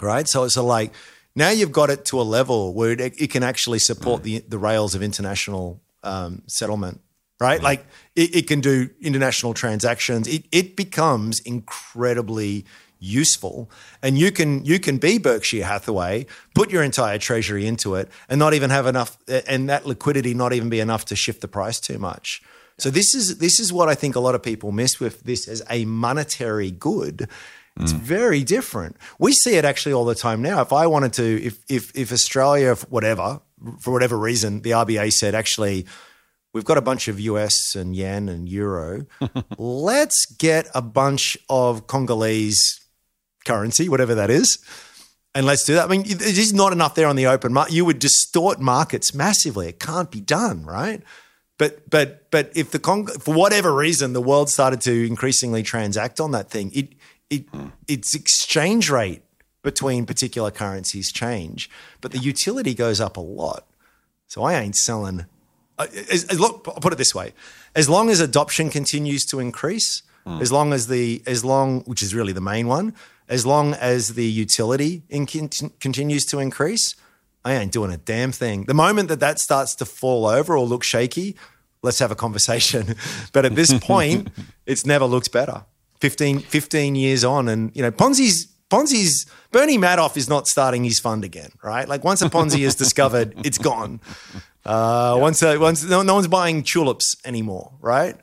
[0.00, 0.28] right?
[0.28, 0.92] So it's a like
[1.34, 4.58] now you've got it to a level where it, it can actually support the the
[4.58, 7.00] rails of international um, settlement,
[7.40, 7.62] right?
[7.62, 7.86] Like
[8.16, 10.26] it, it can do international transactions.
[10.28, 12.64] It it becomes incredibly
[13.00, 13.70] useful.
[14.02, 18.38] And you can you can be Berkshire Hathaway put your entire treasury into it and
[18.38, 19.16] not even have enough
[19.46, 22.42] and that liquidity not even be enough to shift the price too much.
[22.78, 25.48] So this is this is what I think a lot of people miss with this
[25.48, 27.28] as a monetary good.
[27.80, 28.00] It's mm.
[28.00, 28.96] very different.
[29.20, 30.60] We see it actually all the time now.
[30.62, 33.40] If I wanted to if if if Australia whatever
[33.80, 35.86] for whatever reason the RBA said actually
[36.58, 39.06] we've got a bunch of US and yen and euro.
[39.58, 42.80] Let's get a bunch of Congolese
[43.46, 44.58] currency, whatever that is,
[45.34, 45.84] and let's do that.
[45.84, 47.72] I mean, there's not enough there on the open market.
[47.72, 49.68] You would distort markets massively.
[49.68, 51.00] It can't be done, right?
[51.58, 56.18] But but but if the con- for whatever reason the world started to increasingly transact
[56.18, 56.88] on that thing, it
[57.30, 57.68] it hmm.
[57.86, 59.22] its exchange rate
[59.62, 63.64] between particular currencies change, but the utility goes up a lot.
[64.26, 65.26] So I ain't selling.
[65.78, 67.32] Uh, As, as, look, I'll put it this way:
[67.74, 70.02] as long as adoption continues to increase,
[70.40, 72.94] as long as the as long, which is really the main one,
[73.28, 75.50] as long as the utility in, con-
[75.80, 76.96] continues to increase,
[77.44, 78.64] I ain't doing a damn thing.
[78.64, 81.36] The moment that that starts to fall over or look shaky,
[81.82, 82.94] let's have a conversation.
[83.32, 84.28] but at this point,
[84.66, 85.64] it's never looked better.
[86.00, 91.00] 15, 15 years on, and you know Ponzi's Ponzi's Bernie Madoff is not starting his
[91.00, 91.88] fund again, right?
[91.88, 94.00] Like once a Ponzi is discovered, it's gone.
[94.64, 98.16] Uh, Once, uh, once no, no one's buying tulips anymore, right?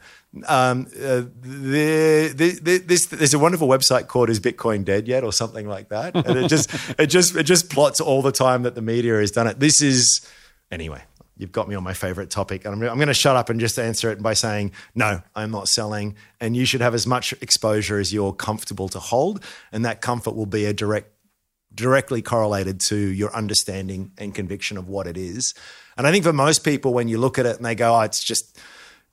[0.47, 5.23] Um, uh, the, the, the, this, there's a wonderful website called "Is Bitcoin Dead Yet?"
[5.23, 6.69] or something like that, and it just
[6.99, 9.59] it just it just plots all the time that the media has done it.
[9.59, 10.27] This is
[10.69, 11.01] anyway.
[11.37, 13.59] You've got me on my favorite topic, and I'm, I'm going to shut up and
[13.59, 15.21] just answer it by saying no.
[15.35, 19.43] I'm not selling, and you should have as much exposure as you're comfortable to hold,
[19.71, 21.11] and that comfort will be a direct
[21.73, 25.53] directly correlated to your understanding and conviction of what it is.
[25.97, 28.01] And I think for most people, when you look at it and they go, "Oh,
[28.01, 28.57] it's just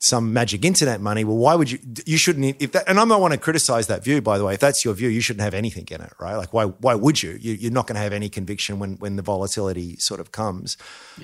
[0.03, 1.78] some magic internet money," well, why would you?
[2.05, 2.57] You shouldn't.
[2.61, 4.55] If that, and I'm not want to criticize that view, by the way.
[4.55, 6.34] If that's your view, you shouldn't have anything in it, right?
[6.34, 6.64] Like, why?
[6.64, 7.38] Why would you?
[7.40, 10.76] you you're not going to have any conviction when when the volatility sort of comes.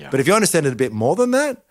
[0.09, 1.65] But if you understand it a bit more than that,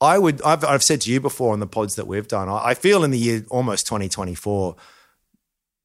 [0.00, 0.42] I would.
[0.42, 2.48] I've, I've said to you before on the pods that we've done.
[2.48, 4.74] I, I feel in the year almost 2024,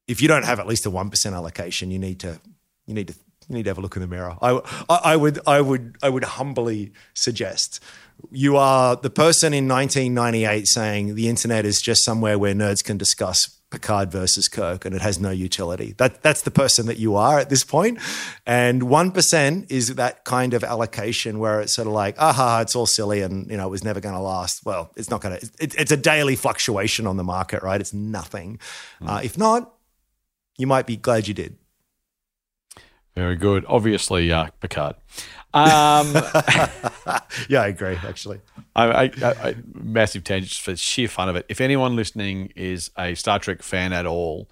[0.08, 2.40] if you don't have at least a one percent allocation, you need to.
[2.86, 3.14] You need to.
[3.48, 4.38] You need to have a look in the mirror.
[4.40, 4.58] I,
[4.88, 5.38] I, I would.
[5.46, 5.96] I would.
[6.02, 7.80] I would humbly suggest
[8.30, 12.96] you are the person in 1998 saying the internet is just somewhere where nerds can
[12.96, 15.94] discuss Picard versus Kirk and it has no utility.
[15.98, 17.98] That that's the person that you are at this point.
[18.46, 22.76] And one percent is that kind of allocation where it's sort of like, aha, it's
[22.76, 24.64] all silly and you know it was never going to last.
[24.64, 25.50] Well, it's not going to.
[25.58, 27.80] It's a daily fluctuation on the market, right?
[27.80, 28.60] It's nothing.
[29.04, 29.74] Uh, if not,
[30.56, 31.56] you might be glad you did.
[33.16, 33.64] Very good.
[33.68, 34.96] Obviously, uh, Picard.
[35.52, 36.12] Um,
[37.48, 37.96] Yeah, I agree.
[38.06, 38.40] Actually,
[38.74, 41.46] I, I, I, massive tangent for sheer fun of it.
[41.48, 44.48] If anyone listening is a Star Trek fan at all,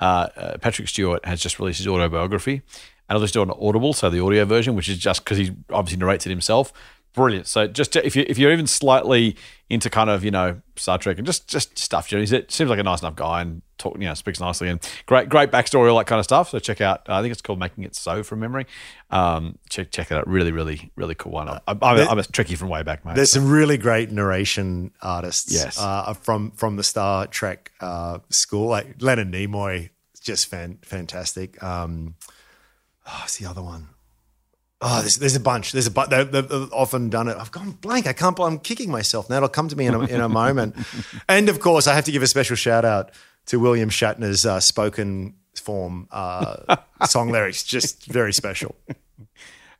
[0.00, 2.62] uh, uh, Patrick Stewart has just released his autobiography,
[3.08, 5.38] and I'll just do it on Audible, so the audio version, which is just because
[5.38, 6.72] he obviously narrates it himself.
[7.16, 7.46] Brilliant.
[7.46, 9.36] So just to, if you if you're even slightly
[9.70, 12.68] into kind of you know Star Trek and just just stuff, you know, he seems
[12.68, 15.90] like a nice enough guy and talk you know speaks nicely and great great backstory
[15.90, 16.50] all that kind of stuff.
[16.50, 17.08] So check out.
[17.08, 18.66] I think it's called Making It So from memory.
[19.10, 20.28] Um, check check it out.
[20.28, 21.48] Really really really cool one.
[21.48, 23.16] I'm, I'm, I'm a Trekkie from way back, mate.
[23.16, 25.54] There's some really great narration artists.
[25.54, 25.80] Yes.
[25.80, 29.88] uh, from from the Star Trek uh, school, like Leonard Nimoy,
[30.20, 31.62] just fan, fantastic.
[31.62, 32.16] Um,
[33.06, 33.88] oh, what's the other one?
[34.82, 35.72] Oh, there's, there's a bunch.
[35.72, 36.10] There's a bunch.
[36.10, 37.36] They've, they've often done it.
[37.38, 38.06] I've gone blank.
[38.06, 38.38] I can't.
[38.38, 39.36] I'm kicking myself now.
[39.36, 40.76] It'll come to me in a, in a moment.
[41.28, 43.10] and of course, I have to give a special shout out
[43.46, 47.62] to William Shatner's uh, spoken form uh, song lyrics.
[47.64, 48.74] Just very special.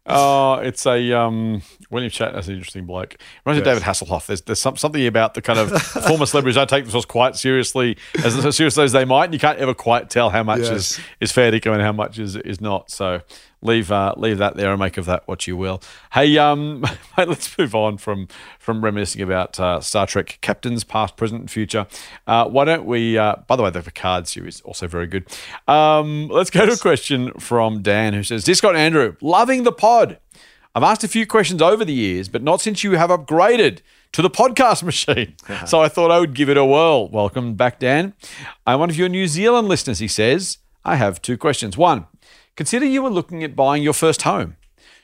[0.09, 3.17] Oh, it's a um, William Shatner's an interesting bloke.
[3.45, 4.27] Reminds me of David Hasselhoff.
[4.27, 7.97] There's there's some, something about the kind of former celebrities don't take themselves quite seriously
[8.25, 9.25] as, as seriously as they might.
[9.25, 10.71] And you can't ever quite tell how much Yes.
[10.71, 12.91] is, is fair to go and how much is is not.
[12.93, 13.21] So
[13.67, 15.83] leave uh, leave that there and make of that what you will.
[16.13, 16.81] Hey, um,
[17.19, 21.51] mate, let's move on from from reminiscing about uh, Star Trek captains, past, present, and
[21.51, 21.87] future.
[22.27, 23.19] Uh, why don't we?
[23.19, 25.27] Uh, by the way, the Picard series also very good.
[25.69, 29.73] Um, let's go to a question from Dan who says, "Disco and Andrew, loving the
[29.73, 30.19] pod."
[30.75, 33.81] I've asked a few questions over the years, but not since you have upgraded
[34.13, 35.35] to the podcast machine.
[35.67, 37.09] so I thought I would give it a whirl.
[37.09, 38.13] Welcome back, Dan.
[38.67, 40.59] I'm one of your New Zealand listeners, he says.
[40.85, 41.77] I have two questions.
[41.77, 42.07] One,
[42.57, 44.57] consider you were looking at buying your first home.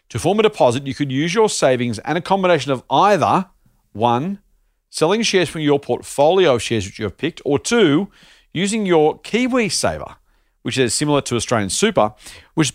[0.08, 3.46] To form a deposit, you could use your savings and a combination of either
[3.92, 4.40] one,
[4.90, 8.10] selling shares from your portfolio of shares which you have picked, or two,
[8.52, 10.16] using your KiwiSaver,
[10.62, 12.14] which is similar to Australian Super,
[12.54, 12.72] which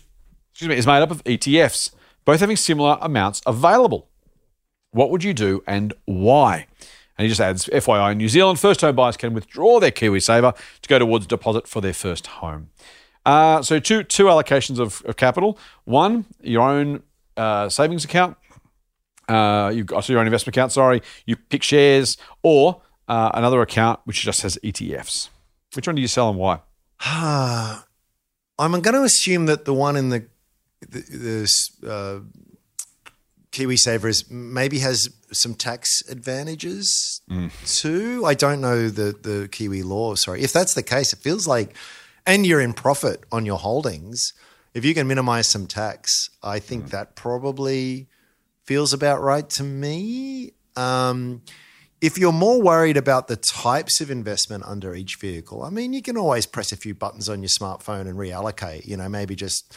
[0.50, 1.92] excuse me, is made up of ETFs,
[2.24, 4.08] both having similar amounts available.
[4.90, 6.66] What would you do and why?
[7.16, 10.56] And he just adds, FYI, in New Zealand, first home buyers can withdraw their KiwiSaver
[10.82, 12.70] to go towards deposit for their first home.
[13.28, 15.58] Uh, so two two allocations of, of capital.
[15.84, 17.02] One, your own
[17.36, 18.38] uh, savings account.
[19.28, 20.72] Uh, you've got so your own investment account.
[20.72, 25.28] Sorry, you pick shares or uh, another account which just has ETFs.
[25.74, 26.60] Which one do you sell and why?
[27.04, 27.82] I'm
[28.80, 30.26] going to assume that the one in the
[30.88, 31.00] the,
[31.82, 32.20] the uh,
[33.52, 37.20] KiwiSavers maybe has some tax advantages
[37.66, 38.24] too.
[38.24, 40.14] I don't know the the Kiwi law.
[40.14, 41.74] Sorry, if that's the case, it feels like,
[42.28, 44.34] and you're in profit on your holdings.
[44.74, 48.06] if you can minimize some tax, I think that probably
[48.64, 50.52] feels about right to me.
[50.76, 51.42] Um,
[52.02, 56.02] if you're more worried about the types of investment under each vehicle, I mean, you
[56.02, 58.86] can always press a few buttons on your smartphone and reallocate.
[58.86, 59.74] You know, maybe just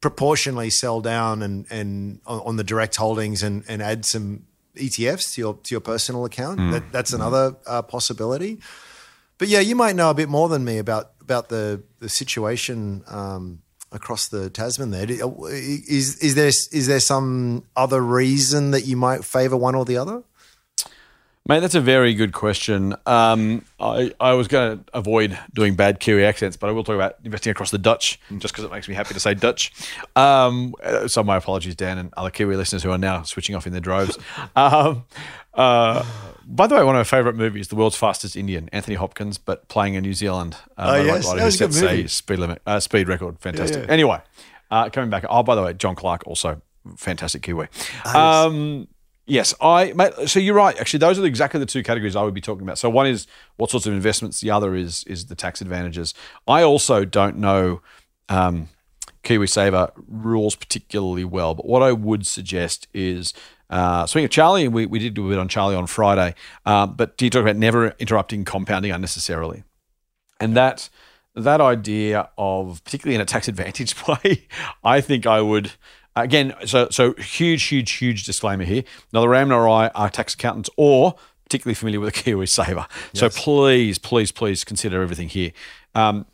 [0.00, 4.44] proportionally sell down and and on the direct holdings and and add some
[4.76, 6.58] ETFs to your to your personal account.
[6.70, 8.60] That, that's another uh, possibility.
[9.36, 13.02] But yeah, you might know a bit more than me about about the the situation
[13.08, 14.90] um, across the Tasman.
[14.90, 19.84] There is is there is there some other reason that you might favour one or
[19.84, 20.22] the other?
[21.48, 22.94] Mate, that's a very good question.
[23.04, 26.94] Um, I, I was going to avoid doing bad Kiwi accents, but I will talk
[26.94, 29.72] about investing across the Dutch just because it makes me happy to say Dutch.
[30.14, 33.66] Um, uh, so my apologies, Dan, and other Kiwi listeners who are now switching off
[33.66, 34.16] in their droves.
[34.54, 35.04] Um,
[35.54, 36.04] uh,
[36.46, 39.68] by the way, one of my favourite movies, The World's Fastest Indian, Anthony Hopkins, but
[39.68, 42.08] playing in New Zealand uh, Oh, yes, that who was a good sets a movie.
[42.08, 43.38] speed limit, uh, speed record.
[43.40, 43.84] Fantastic.
[43.86, 43.92] yeah.
[43.92, 44.20] Anyway,
[44.70, 45.24] uh, coming back.
[45.28, 46.60] Oh, by the way, John Clarke also
[46.96, 47.68] fantastic Kiwi.
[48.04, 48.88] Ah, Um,
[49.26, 49.92] yes, I.
[49.92, 50.78] Mate, so you're right.
[50.80, 52.78] Actually, those are exactly the two categories I would be talking about.
[52.78, 53.26] So one is
[53.56, 54.40] what sorts of investments.
[54.40, 56.12] The other is is the tax advantages.
[56.48, 57.80] I also don't know.
[58.28, 58.68] Um,
[59.24, 61.54] KiwiSaver rules particularly well.
[61.54, 63.32] But what I would suggest is,
[63.72, 66.34] uh, speaking of Charlie, we, we did do a bit on Charlie on Friday,
[66.66, 69.64] uh, but do you talk about never interrupting compounding unnecessarily?
[70.38, 70.90] And that
[71.34, 74.46] that idea of particularly in a tax advantage play,
[74.84, 75.72] I think I would
[76.14, 76.54] again.
[76.66, 78.84] So so huge, huge, huge disclaimer here.
[79.10, 81.14] Neither Ram nor I are tax accountants or
[81.44, 82.86] particularly familiar with a KiwiSaver.
[83.14, 85.52] So please, please, please consider everything here.
[85.94, 86.26] Um,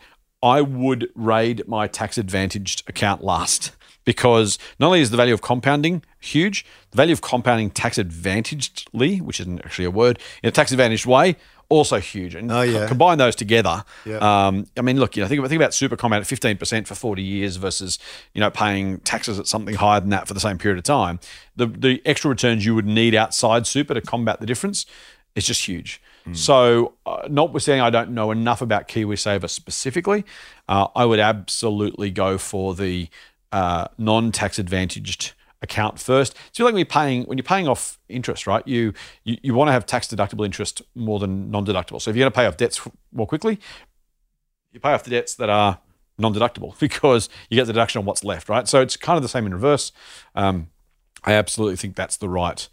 [0.42, 3.72] I would raid my tax advantaged account last
[4.12, 9.20] because not only is the value of compounding huge, the value of compounding tax advantagedly,
[9.20, 11.36] which isn't actually a word, in a tax advantaged way,
[11.68, 12.34] also huge.
[12.34, 12.78] And Oh, yeah.
[12.80, 13.84] co- combine those together.
[14.06, 14.16] Yeah.
[14.18, 16.88] Um, I mean, look, you know, think about, think about super compound at fifteen percent
[16.88, 17.98] for forty years versus
[18.32, 21.20] you know paying taxes at something higher than that for the same period of time.
[21.56, 24.86] The the extra returns you would need outside super to combat the difference
[25.34, 26.00] is just huge.
[26.34, 30.26] So, uh, notwithstanding, I don't know enough about KiwiSaver specifically.
[30.68, 33.08] Uh, I would absolutely go for the
[33.52, 35.32] uh, non-tax advantaged
[35.62, 36.34] account first.
[36.48, 38.66] It's like when you're paying when you're paying off interest, right?
[38.66, 38.92] You
[39.24, 42.00] you, you want to have tax deductible interest more than non-deductible.
[42.00, 42.80] So if you're going to pay off debts
[43.12, 43.58] more quickly,
[44.72, 45.78] you pay off the debts that are
[46.18, 48.68] non-deductible because you get the deduction on what's left, right?
[48.68, 49.92] So it's kind of the same in reverse.
[50.34, 50.68] Um,
[51.24, 52.68] I absolutely think that's the right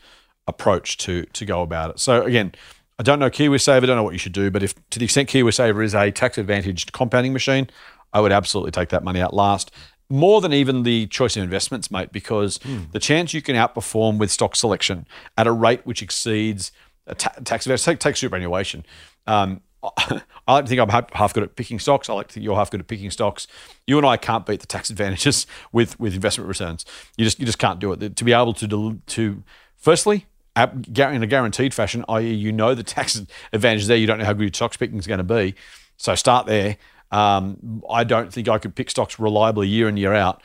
[0.47, 1.99] approach to to go about it.
[1.99, 2.53] So again,
[2.99, 5.05] I don't know KiwiSaver, I don't know what you should do, but if to the
[5.05, 7.69] extent KiwiSaver is a tax advantaged compounding machine,
[8.13, 9.71] I would absolutely take that money out last.
[10.09, 12.59] More than even the choice of investments, mate, because
[12.91, 16.71] the chance you can outperform with stock selection at a rate which exceeds
[17.07, 18.85] a ta- tax take, take superannuation.
[19.27, 22.09] Um, I like to think I'm half, half good at picking stocks.
[22.09, 23.47] I like to think you're half good at picking stocks.
[23.85, 26.85] You and I can't beat the tax advantages with with investment returns.
[27.17, 28.15] You just you just can't do it.
[28.15, 29.43] To be able to del- to
[29.75, 30.25] firstly
[30.55, 33.21] in a guaranteed fashion, i.e., you know the tax
[33.53, 33.97] advantage there.
[33.97, 35.55] You don't know how good your stocks picking is going to be,
[35.97, 36.77] so start there.
[37.11, 40.41] Um, I don't think I could pick stocks reliably year in year out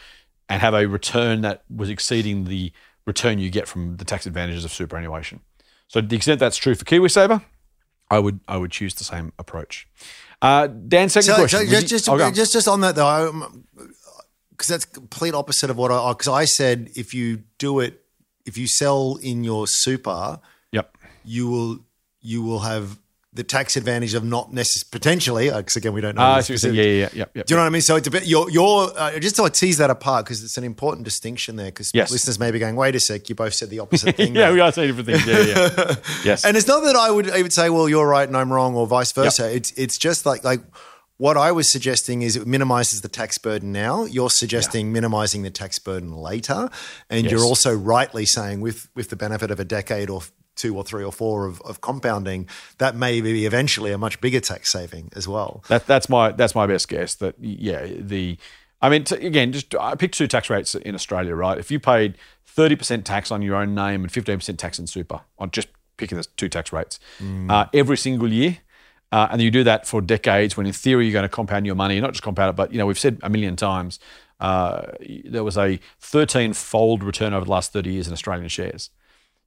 [0.49, 2.73] and have a return that was exceeding the
[3.07, 5.41] return you get from the tax advantages of superannuation.
[5.89, 7.43] So to the extent that's true for KiwiSaver,
[8.11, 9.89] I would I would choose the same approach.
[10.43, 11.59] Uh, Dan, second So, question.
[11.61, 13.49] so Would just, you- just, oh, just, just on that though,
[14.51, 16.13] because that's complete opposite of what I.
[16.13, 18.03] Because I said if you do it,
[18.47, 20.41] if you sell in your super,
[20.73, 20.97] yep.
[21.25, 21.79] you will
[22.21, 22.99] you will have
[23.33, 25.51] the tax advantage of not necessarily potentially.
[25.51, 26.23] Because again, we don't know.
[26.23, 26.75] Uh, the I see what you're saying.
[26.75, 27.43] specific- yeah, yeah, yeah, yeah.
[27.47, 27.83] Do you know what I mean?
[27.83, 30.65] So it's a bit you're you're uh, just to tease that apart because it's an
[30.65, 31.67] important distinction there.
[31.67, 32.11] Because Yes.
[32.11, 34.53] listeners may be going, "Wait a sec, you both said the opposite thing." yeah, there."
[34.55, 35.27] we are saying different things.
[35.27, 35.71] Yeah, yeah.
[35.79, 35.95] yeah.
[36.25, 36.45] yes.
[36.45, 38.87] And it's not that I would would say, well, you're right and I'm wrong, or
[38.87, 39.55] vice versa.
[39.55, 40.61] It's it's just like like
[41.17, 44.07] what I was suggesting is it minimizes the tax burden now.
[44.07, 46.69] You're suggesting minimizing the tax burden later,
[47.11, 47.31] and Yes.
[47.31, 50.23] you're also rightly saying with with the benefit of a decade or
[50.61, 52.47] two or three or four of, of compounding,
[52.79, 55.65] that may be eventually a much bigger tax saving as well.
[55.69, 57.15] That, that's my that's my best guess.
[57.15, 58.37] That yeah, the
[58.83, 61.57] I mean t- again, just I picked two tax rates in Australia, right?
[61.59, 64.87] If you paid thirty percent tax on your own name and fifteen percent tax in
[64.87, 67.01] super, on just picking the two tax rates
[67.51, 68.59] uh, every single year.
[69.13, 71.75] Uh, and you do that for decades when in theory you're going to compound your
[71.75, 73.99] money, not just compound it, but you know we've said a million times
[74.39, 74.83] uh,
[75.25, 78.91] there was a 13-fold return over the last 30 years in Australian shares.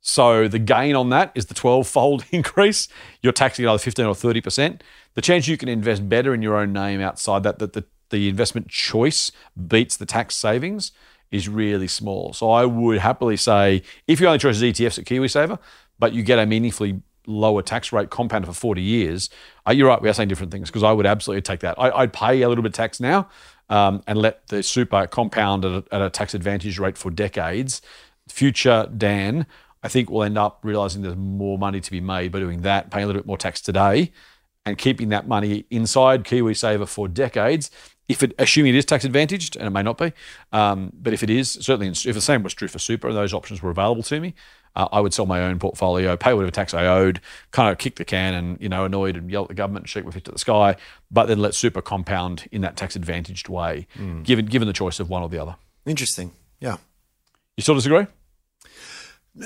[0.06, 2.88] So the gain on that is the 12 fold increase.
[3.22, 4.82] You're taxing another 15 or 30%.
[5.16, 8.30] The chance you can invest better in your own name outside that, that the, the
[8.30, 9.32] investment choice
[9.68, 10.92] beats the tax savings
[11.32, 12.34] is really small.
[12.34, 15.58] So I would happily say if your only choice is ETFs at KiwiSaver,
[15.98, 19.30] but you get a meaningfully lower tax rate compounded for 40 years,
[19.66, 21.80] uh, you're right, we are saying different things because I would absolutely take that.
[21.80, 23.30] I, I'd pay a little bit of tax now
[23.70, 27.82] um, and let the super compound at a, at a tax advantage rate for decades,
[28.28, 29.46] future Dan,
[29.84, 32.90] I think we'll end up realizing there's more money to be made by doing that,
[32.90, 34.12] paying a little bit more tax today,
[34.66, 37.70] and keeping that money inside KiwiSaver for decades.
[38.08, 40.12] If it, assuming it is tax advantaged, and it may not be,
[40.52, 43.34] um, but if it is, certainly if the same was true for super, and those
[43.34, 44.34] options were available to me,
[44.76, 47.22] uh, I would sell my own portfolio, pay whatever tax I owed,
[47.52, 49.90] kind of kick the can, and you know, annoyed and yell at the government and
[49.90, 50.76] shake my fist at the sky,
[51.12, 53.88] but then let super compound in that tax advantaged way,
[54.24, 55.56] given given the choice of one or the other.
[55.86, 56.32] Interesting.
[56.60, 56.78] Yeah.
[57.56, 58.08] You still disagree?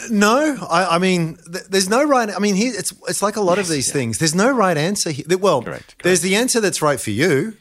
[0.10, 2.30] No, I, I mean, th- there's no right.
[2.30, 4.18] I mean, here it's it's like a lot of these things.
[4.18, 5.12] There's no right answer.
[5.12, 5.38] Here.
[5.38, 7.56] Well, Correct, there's the answer that's right for you,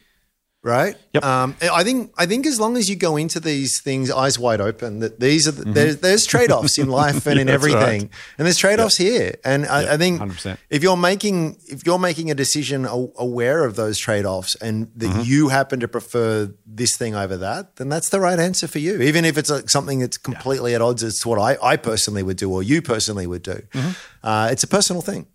[0.63, 0.95] right?
[1.13, 1.23] Yep.
[1.23, 4.59] Um, I think I think as long as you go into these things eyes wide
[4.59, 7.53] open, that these are the, there's there's trade offs in life and in Mm-hmm.
[7.53, 8.09] everything, right.
[8.37, 9.35] and there's trade offs here.
[9.45, 10.57] And I, I think 100%.
[10.69, 15.07] if you're making if you're making a decision aware of those trade offs and that
[15.09, 15.21] Mm-hmm.
[15.23, 19.01] you happen to prefer this thing over that, then that's the right answer for you.
[19.01, 22.23] Even if it's a, something that's completely at odds as to what I, I personally
[22.23, 23.91] would do or you personally would do, Mm-hmm.
[24.27, 25.27] uh, it's a personal thing.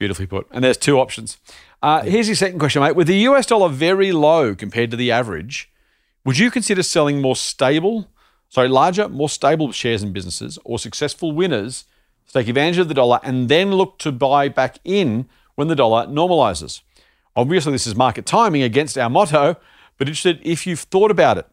[0.00, 0.48] Beautifully put.
[0.50, 1.38] And there's two options.
[1.82, 2.94] Uh, here's your second question, mate.
[2.94, 5.68] With the US dollar very low compared to the average,
[6.24, 8.08] would you consider selling more stable,
[8.48, 11.84] sorry, larger, more stable shares and businesses or successful winners
[12.28, 15.74] to take advantage of the dollar and then look to buy back in when the
[15.74, 16.82] dollar normalizes?
[17.34, 19.56] Obviously, this is market timing against our motto,
[19.98, 21.46] but interested if you've thought about it.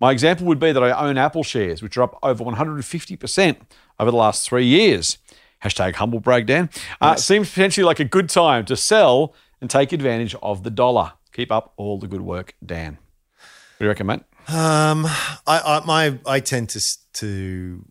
[0.00, 3.56] My example would be that I own Apple shares, which are up over 150%
[4.00, 5.18] over the last three years.
[5.62, 6.70] Hashtag humble brag, Dan.
[7.00, 11.12] Uh, Seems potentially like a good time to sell and take advantage of the dollar.
[11.32, 12.92] Keep up all the good work, Dan.
[12.94, 14.20] What do you reckon, mate?
[14.48, 17.84] Um, I, I my I tend to s- to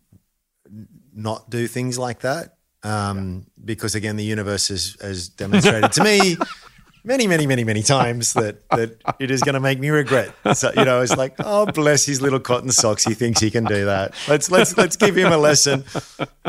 [1.12, 6.36] not do things like that um, because again, the universe has, has demonstrated to me
[7.04, 10.34] many, many, many, many times that that it is going to make me regret.
[10.54, 13.04] So you know, it's like, oh, bless his little cotton socks.
[13.04, 14.14] He thinks he can do that.
[14.28, 15.84] Let's let's let's give him a lesson.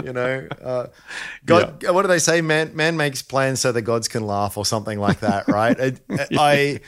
[0.04, 0.88] You know, uh,
[1.46, 1.84] God.
[1.88, 2.42] What do they say?
[2.42, 5.80] Man, man makes plans so the gods can laugh, or something like that, right?
[5.80, 5.94] I
[6.38, 6.80] I,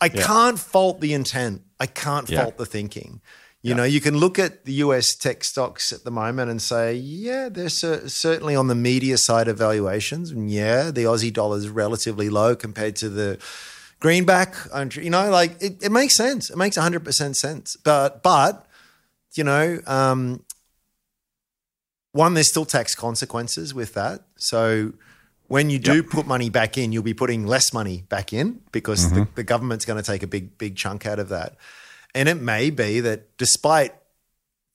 [0.00, 1.62] I can't fault the intent.
[1.80, 2.42] I can't Yeah.
[2.42, 3.20] fault the thinking.
[3.64, 6.94] You know, you can look at the US tech stocks at the moment and say,
[6.96, 10.30] yeah, they're cer- certainly on the media side of valuations.
[10.30, 13.38] And yeah, the Aussie dollar is relatively low compared to the
[14.00, 14.54] greenback.
[14.92, 16.50] You know, like it, it makes sense.
[16.50, 17.74] It makes 100% sense.
[17.76, 18.66] But, but,
[19.32, 20.44] you know, um,
[22.12, 24.24] one, there's still tax consequences with that.
[24.36, 24.92] So
[25.48, 29.10] when you do put money back in, you'll be putting less money back in because
[29.10, 31.56] the, the government's going to take a big, big chunk out of that.
[32.14, 33.92] And it may be that despite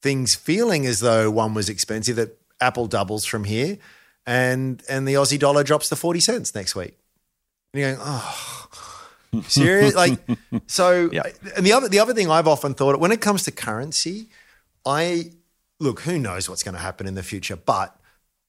[0.01, 3.77] things feeling as though one was expensive, that Apple doubles from here
[4.25, 6.97] and and the Aussie dollar drops to 40 cents next week.
[7.73, 8.67] And you're going, oh,
[9.47, 9.95] serious?
[9.95, 10.19] like,
[10.67, 11.23] so, Yeah.
[11.55, 14.27] and the other, the other thing I've often thought when it comes to currency,
[14.85, 15.31] I
[15.79, 17.95] look, who knows what's going to happen in the future, but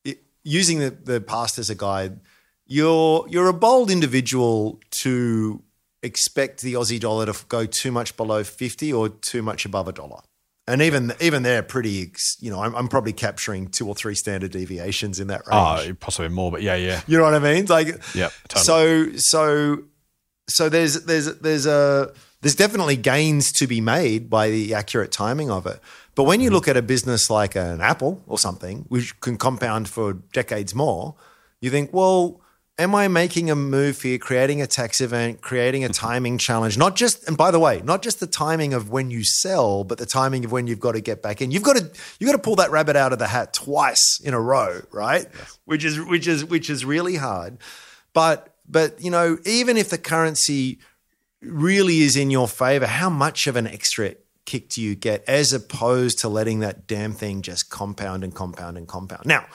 [0.04, 2.18] it, using the, the past as a guide,
[2.66, 5.62] you're you're a bold individual to
[6.02, 9.92] expect the Aussie dollar to go too much below 50 or too much above a
[9.92, 10.20] dollar.
[10.66, 14.52] And even even they're pretty, you know, I'm, I'm probably capturing two or three standard
[14.52, 15.88] deviations in that range.
[15.90, 17.00] Oh, possibly more, but yeah, yeah.
[17.08, 17.66] You know what I mean?
[17.66, 18.30] Like, yeah.
[18.48, 19.16] totally.
[19.16, 19.82] so so
[20.48, 25.50] so there's there's there's a there's definitely gains to be made by the accurate timing
[25.50, 25.80] of it.
[26.14, 26.54] But when you Mm-hmm.
[26.54, 31.16] look at a business like an Apple or something, which can compound for decades more,
[31.60, 32.40] you think, well,
[32.80, 36.06] am I making a move here, creating a tax event, creating a Mm-hmm.
[36.06, 36.76] timing challenge?
[36.76, 39.98] Not just, and by the way, not just the timing of when you sell, but
[39.98, 41.50] the timing of when you've got to get back in.
[41.50, 44.34] You've got to you've got to pull that rabbit out of the hat twice in
[44.34, 45.26] a row, right?
[45.64, 47.58] Which is which is which is really hard.
[48.12, 50.78] But but you know, even if the currency
[51.42, 54.14] really is in your favor, how much of an extra
[54.46, 58.76] kick do you get as opposed to letting that damn thing just compound and compound
[58.76, 59.24] and compound?
[59.26, 59.46] Now,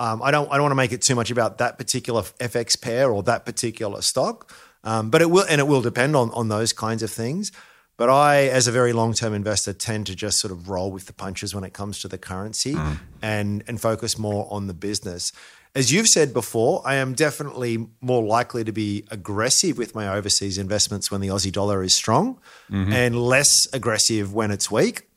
[0.00, 2.80] um, I don't I don't want to make it too much about that particular FX
[2.80, 4.50] pair or that particular stock,
[4.82, 7.52] um, but it will and it will depend on on those kinds of things.
[7.98, 11.04] But I, as a very long term investor, tend to just sort of roll with
[11.04, 12.74] the punches when it comes to the currency
[13.20, 15.32] and and focus more on the business.
[15.74, 20.56] As you've said before, I am definitely more likely to be aggressive with my overseas
[20.56, 22.40] investments when the Aussie dollar is strong
[22.70, 25.10] and less aggressive when it's weak.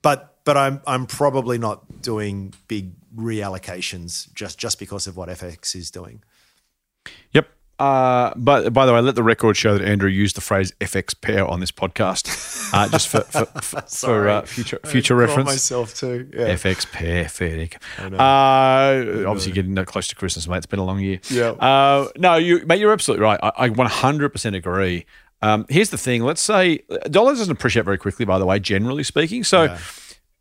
[0.00, 5.74] But but I'm I'm probably not doing big reallocations just just because of what FX
[5.74, 6.22] is doing.
[7.32, 7.48] Yep.
[7.78, 11.20] Uh, but by the way, let the record show that Andrew used the phrase FX
[11.20, 15.46] pair on this podcast, uh, just for for, for, for uh, future future reference.
[15.46, 16.28] myself too.
[16.32, 16.54] Yeah.
[16.54, 17.68] FX pair, fair.
[17.98, 20.58] Uh, obviously, getting that close to Christmas, mate.
[20.58, 21.18] It's been a long year.
[21.28, 21.50] Yeah.
[21.50, 23.40] Uh, no, you, mate, you're absolutely right.
[23.42, 25.06] I, I 100% agree.
[25.40, 26.22] Um, here's the thing.
[26.22, 29.42] Let's say dollar doesn't appreciate very quickly, by the way, generally speaking.
[29.42, 29.76] So.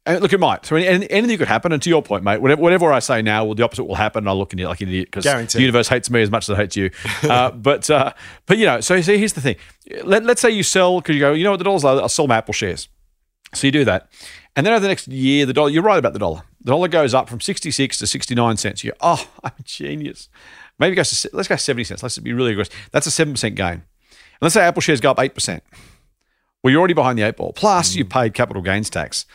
[0.05, 0.65] And look, it might.
[0.65, 1.71] So any- anything could happen.
[1.71, 4.23] And to your point, mate, whatever, whatever I say now, well, the opposite will happen.
[4.23, 5.23] And I'll look like an idiot because
[5.57, 6.89] the universe hates me as much as it hates you.
[7.23, 8.13] Uh, but uh,
[8.47, 9.57] but you know, so, so here's the thing.
[10.03, 11.99] Let, let's say you sell because you go, you know what, the dollar's low.
[11.99, 12.89] I'll sell my Apple shares.
[13.53, 14.09] So you do that.
[14.55, 16.43] And then over the next year, the dollar, you're right about the dollar.
[16.61, 18.83] The dollar goes up from 66 to 69 cents.
[18.83, 20.29] You go, oh, I'm a genius.
[20.79, 22.03] Maybe it goes to, let's go 70 cents.
[22.03, 22.73] Let's be really aggressive.
[22.91, 23.67] That's a 7% gain.
[23.67, 23.83] And
[24.41, 25.61] let's say Apple shares go up 8%.
[26.63, 27.53] Well, you're already behind the eight ball.
[27.53, 29.25] Plus, you paid capital gains tax.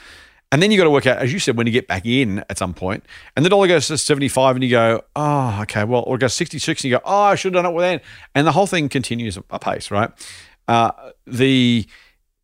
[0.53, 2.45] And then you got to work out, as you said, when you get back in
[2.49, 3.05] at some point.
[3.35, 6.35] and the dollar goes to 75 and you go, oh, okay, well, or it goes
[6.35, 8.01] 66 and you go, oh, I should have done it then.
[8.35, 10.11] And the whole thing continues apace, right?
[10.69, 10.93] Uh,
[11.27, 11.87] the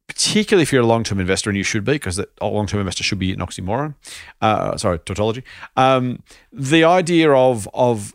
[0.09, 3.19] particularly if you're a long-term investor, and you should be, because a long-term investor should
[3.19, 3.95] be an oxymoron.
[4.43, 5.43] Uh, sorry, tautology.
[5.77, 6.23] Um,
[6.53, 8.15] the idea of of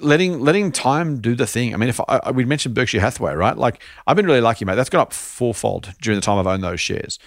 [0.00, 1.74] letting letting time do the thing.
[1.74, 3.56] I mean, if I- we mentioned Berkshire Hathaway, right?
[3.56, 4.76] Like I've been really lucky, mate.
[4.76, 7.18] That's gone up fourfold during the time I've owned those shares.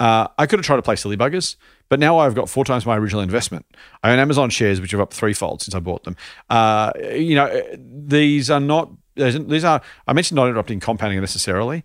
[0.00, 1.56] Uh, I could have tried to play silly buggers,
[1.90, 3.66] but now I've got four times my original investment.
[4.02, 6.16] I own Amazon shares, which are up threefold since I bought them.
[6.48, 8.90] Uh, you know, these are not.
[9.14, 9.82] These are.
[10.06, 11.84] I mentioned not interrupting compounding necessarily.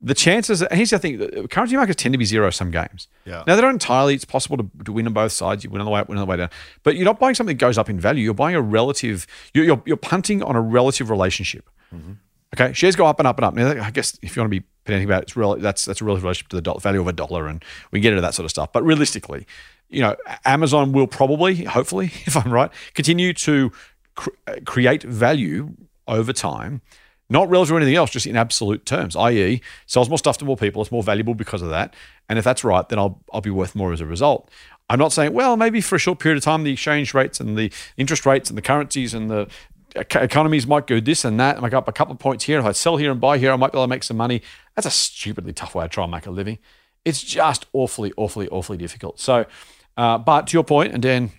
[0.00, 0.62] The chances.
[0.62, 3.08] And here's the thing: currency markets tend to be zero sum games.
[3.24, 3.42] Yeah.
[3.44, 4.14] Now they're not entirely.
[4.14, 5.64] It's possible to, to win on both sides.
[5.64, 6.50] You win on the way up, win on the way down.
[6.84, 8.22] But you're not buying something that goes up in value.
[8.22, 9.26] You're buying a relative.
[9.52, 11.68] You're you're, you're punting on a relative relationship.
[12.54, 13.54] Okay, shares go up and up and up.
[13.54, 16.00] Now, I guess if you want to be pedantic about it, it's rel- that's that's
[16.00, 18.34] a relative relationship to the dollar, value of a dollar, and we get into that
[18.34, 18.72] sort of stuff.
[18.72, 19.46] But realistically,
[19.88, 23.72] you know, Amazon will probably, hopefully, if I'm right, continue to
[24.46, 25.74] uh, create value
[26.06, 26.80] over time,
[27.28, 29.14] not relative to anything else, just in absolute terms.
[29.14, 31.94] I.e., sells more stuff to more people, it's more valuable because of that.
[32.30, 34.50] And if that's right, then I'll I'll be worth more as a result.
[34.90, 37.58] I'm not saying, well, maybe for a short period of time, the exchange rates and
[37.58, 39.48] the interest rates and the currencies and the
[39.94, 42.58] economies might go this and that, and make up a couple of points here.
[42.58, 44.42] If I sell here and buy here, I might be able to make some money.
[44.74, 46.58] That's a stupidly tough way to try and make a living.
[47.04, 49.20] It's just awfully, awfully, awfully difficult.
[49.20, 49.46] So,
[49.96, 51.30] uh, but to your point, and Dan,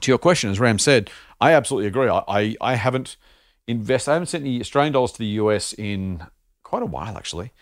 [0.00, 2.08] to your question, as Ram said, I absolutely agree.
[2.08, 3.16] I, I, I haven't
[3.66, 6.24] invested, I haven't sent any Australian dollars to the US in
[6.62, 7.52] quite a while, actually.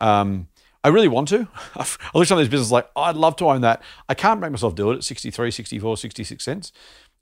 [0.00, 0.48] Um,
[0.84, 1.48] I really want to.
[1.76, 3.82] I look at some of these businesses like, oh, I'd love to own that.
[4.08, 6.72] I can't make myself do it at 63, 64, 66 cents.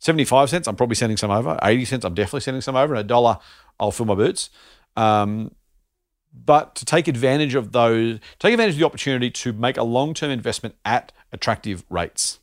[0.01, 1.59] 75 cents, I'm probably sending some over.
[1.62, 2.94] 80 cents, I'm definitely sending some over.
[2.94, 3.38] And a dollar,
[3.78, 4.51] I'll fill my boots.
[4.96, 5.55] Um,
[6.32, 10.14] but to take advantage of those, take advantage of the opportunity to make a long
[10.14, 12.38] term investment at attractive rates,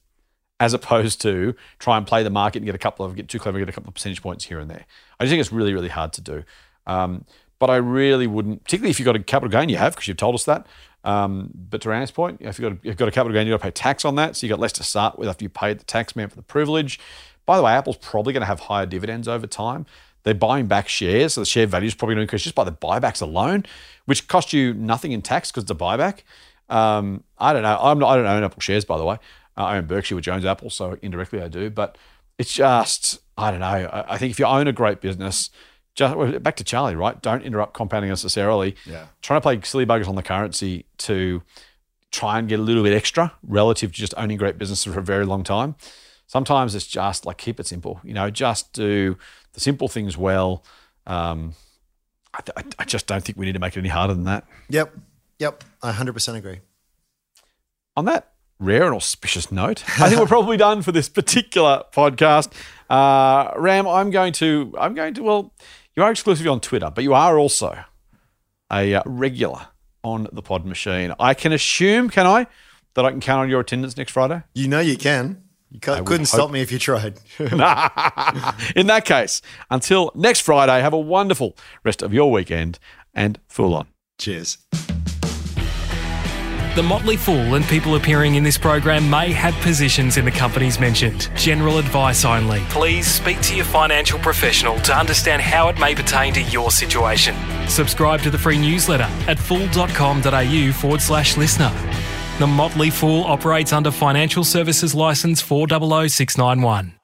[0.59, 3.39] as opposed to try and play the market and get a couple of, get too
[3.39, 4.85] clever, get a couple of percentage points here and there.
[5.19, 6.43] I just think it's really, really hard to do.
[6.85, 7.25] Um,
[7.59, 10.17] but I really wouldn't, particularly if you've got a capital gain, you have, because you've
[10.17, 10.67] told us that.
[11.03, 13.53] Um, but to Rand's point, if you've got, a, you've got a capital gain, you've
[13.53, 14.35] got to pay tax on that.
[14.35, 16.43] So you've got less to start with after you paid the tax man for the
[16.43, 16.99] privilege.
[17.47, 19.87] By the way, Apple's probably going to have higher dividends over time.
[20.23, 22.65] They're buying back shares, so the share value is probably going to increase just by
[22.65, 23.65] the buybacks alone,
[24.05, 26.19] which cost you nothing in tax because it's a buyback.
[26.69, 27.79] Um, I don't know.
[27.81, 29.17] I'm not, I don't own Apple shares, by the way.
[29.55, 31.69] I own Berkshire, with Jones Apple, so indirectly I do.
[31.69, 31.97] But
[32.37, 33.65] it's just, I don't know.
[33.65, 35.49] I, I think if you own a great business,
[35.95, 37.19] just well, back to Charlie, right?
[37.21, 38.75] Don't interrupt compounding necessarily.
[38.85, 39.05] Yeah.
[39.21, 41.41] Trying to play silly buggers on the currency to
[42.11, 45.03] try and get a little bit extra relative to just owning great businesses for a
[45.03, 45.75] very long time.
[46.27, 47.99] Sometimes it's just like keep it simple.
[48.03, 49.17] You know, just do
[49.53, 50.63] the simple things well.
[51.05, 51.53] Um,
[52.33, 54.45] I, I, I just don't think we need to make it any harder than that.
[54.69, 54.93] Yep.
[55.39, 55.63] Yep.
[55.81, 56.59] I 100% agree.
[57.95, 62.51] on that rare and auspicious note, I think we're probably done for this particular podcast.
[62.89, 65.53] Uh, Ram, I'm going to, I'm going to, well,
[65.95, 67.77] you are exclusively on Twitter, but you are also
[68.71, 69.67] a uh, regular
[70.03, 71.13] on the Pod Machine.
[71.19, 72.47] I can assume, can I,
[72.95, 74.43] that I can count on your attendance next Friday?
[74.53, 75.43] You know you can.
[75.71, 77.19] You can't, would couldn't hope- stop me if you tried.
[77.39, 82.79] In that case, until next Friday, have a wonderful rest of your weekend
[83.13, 83.87] and fool on.
[84.17, 84.57] Cheers.
[86.75, 90.79] The Motley Fool and people appearing in this program may have positions in the companies
[90.79, 91.27] mentioned.
[91.35, 92.59] General advice only.
[92.69, 97.35] Please speak to your financial professional to understand how it may pertain to your situation.
[97.67, 101.71] Subscribe to the free newsletter at fool.com.au forward slash listener.
[102.39, 106.96] The Motley Fool operates under Financial Services Licence 400691.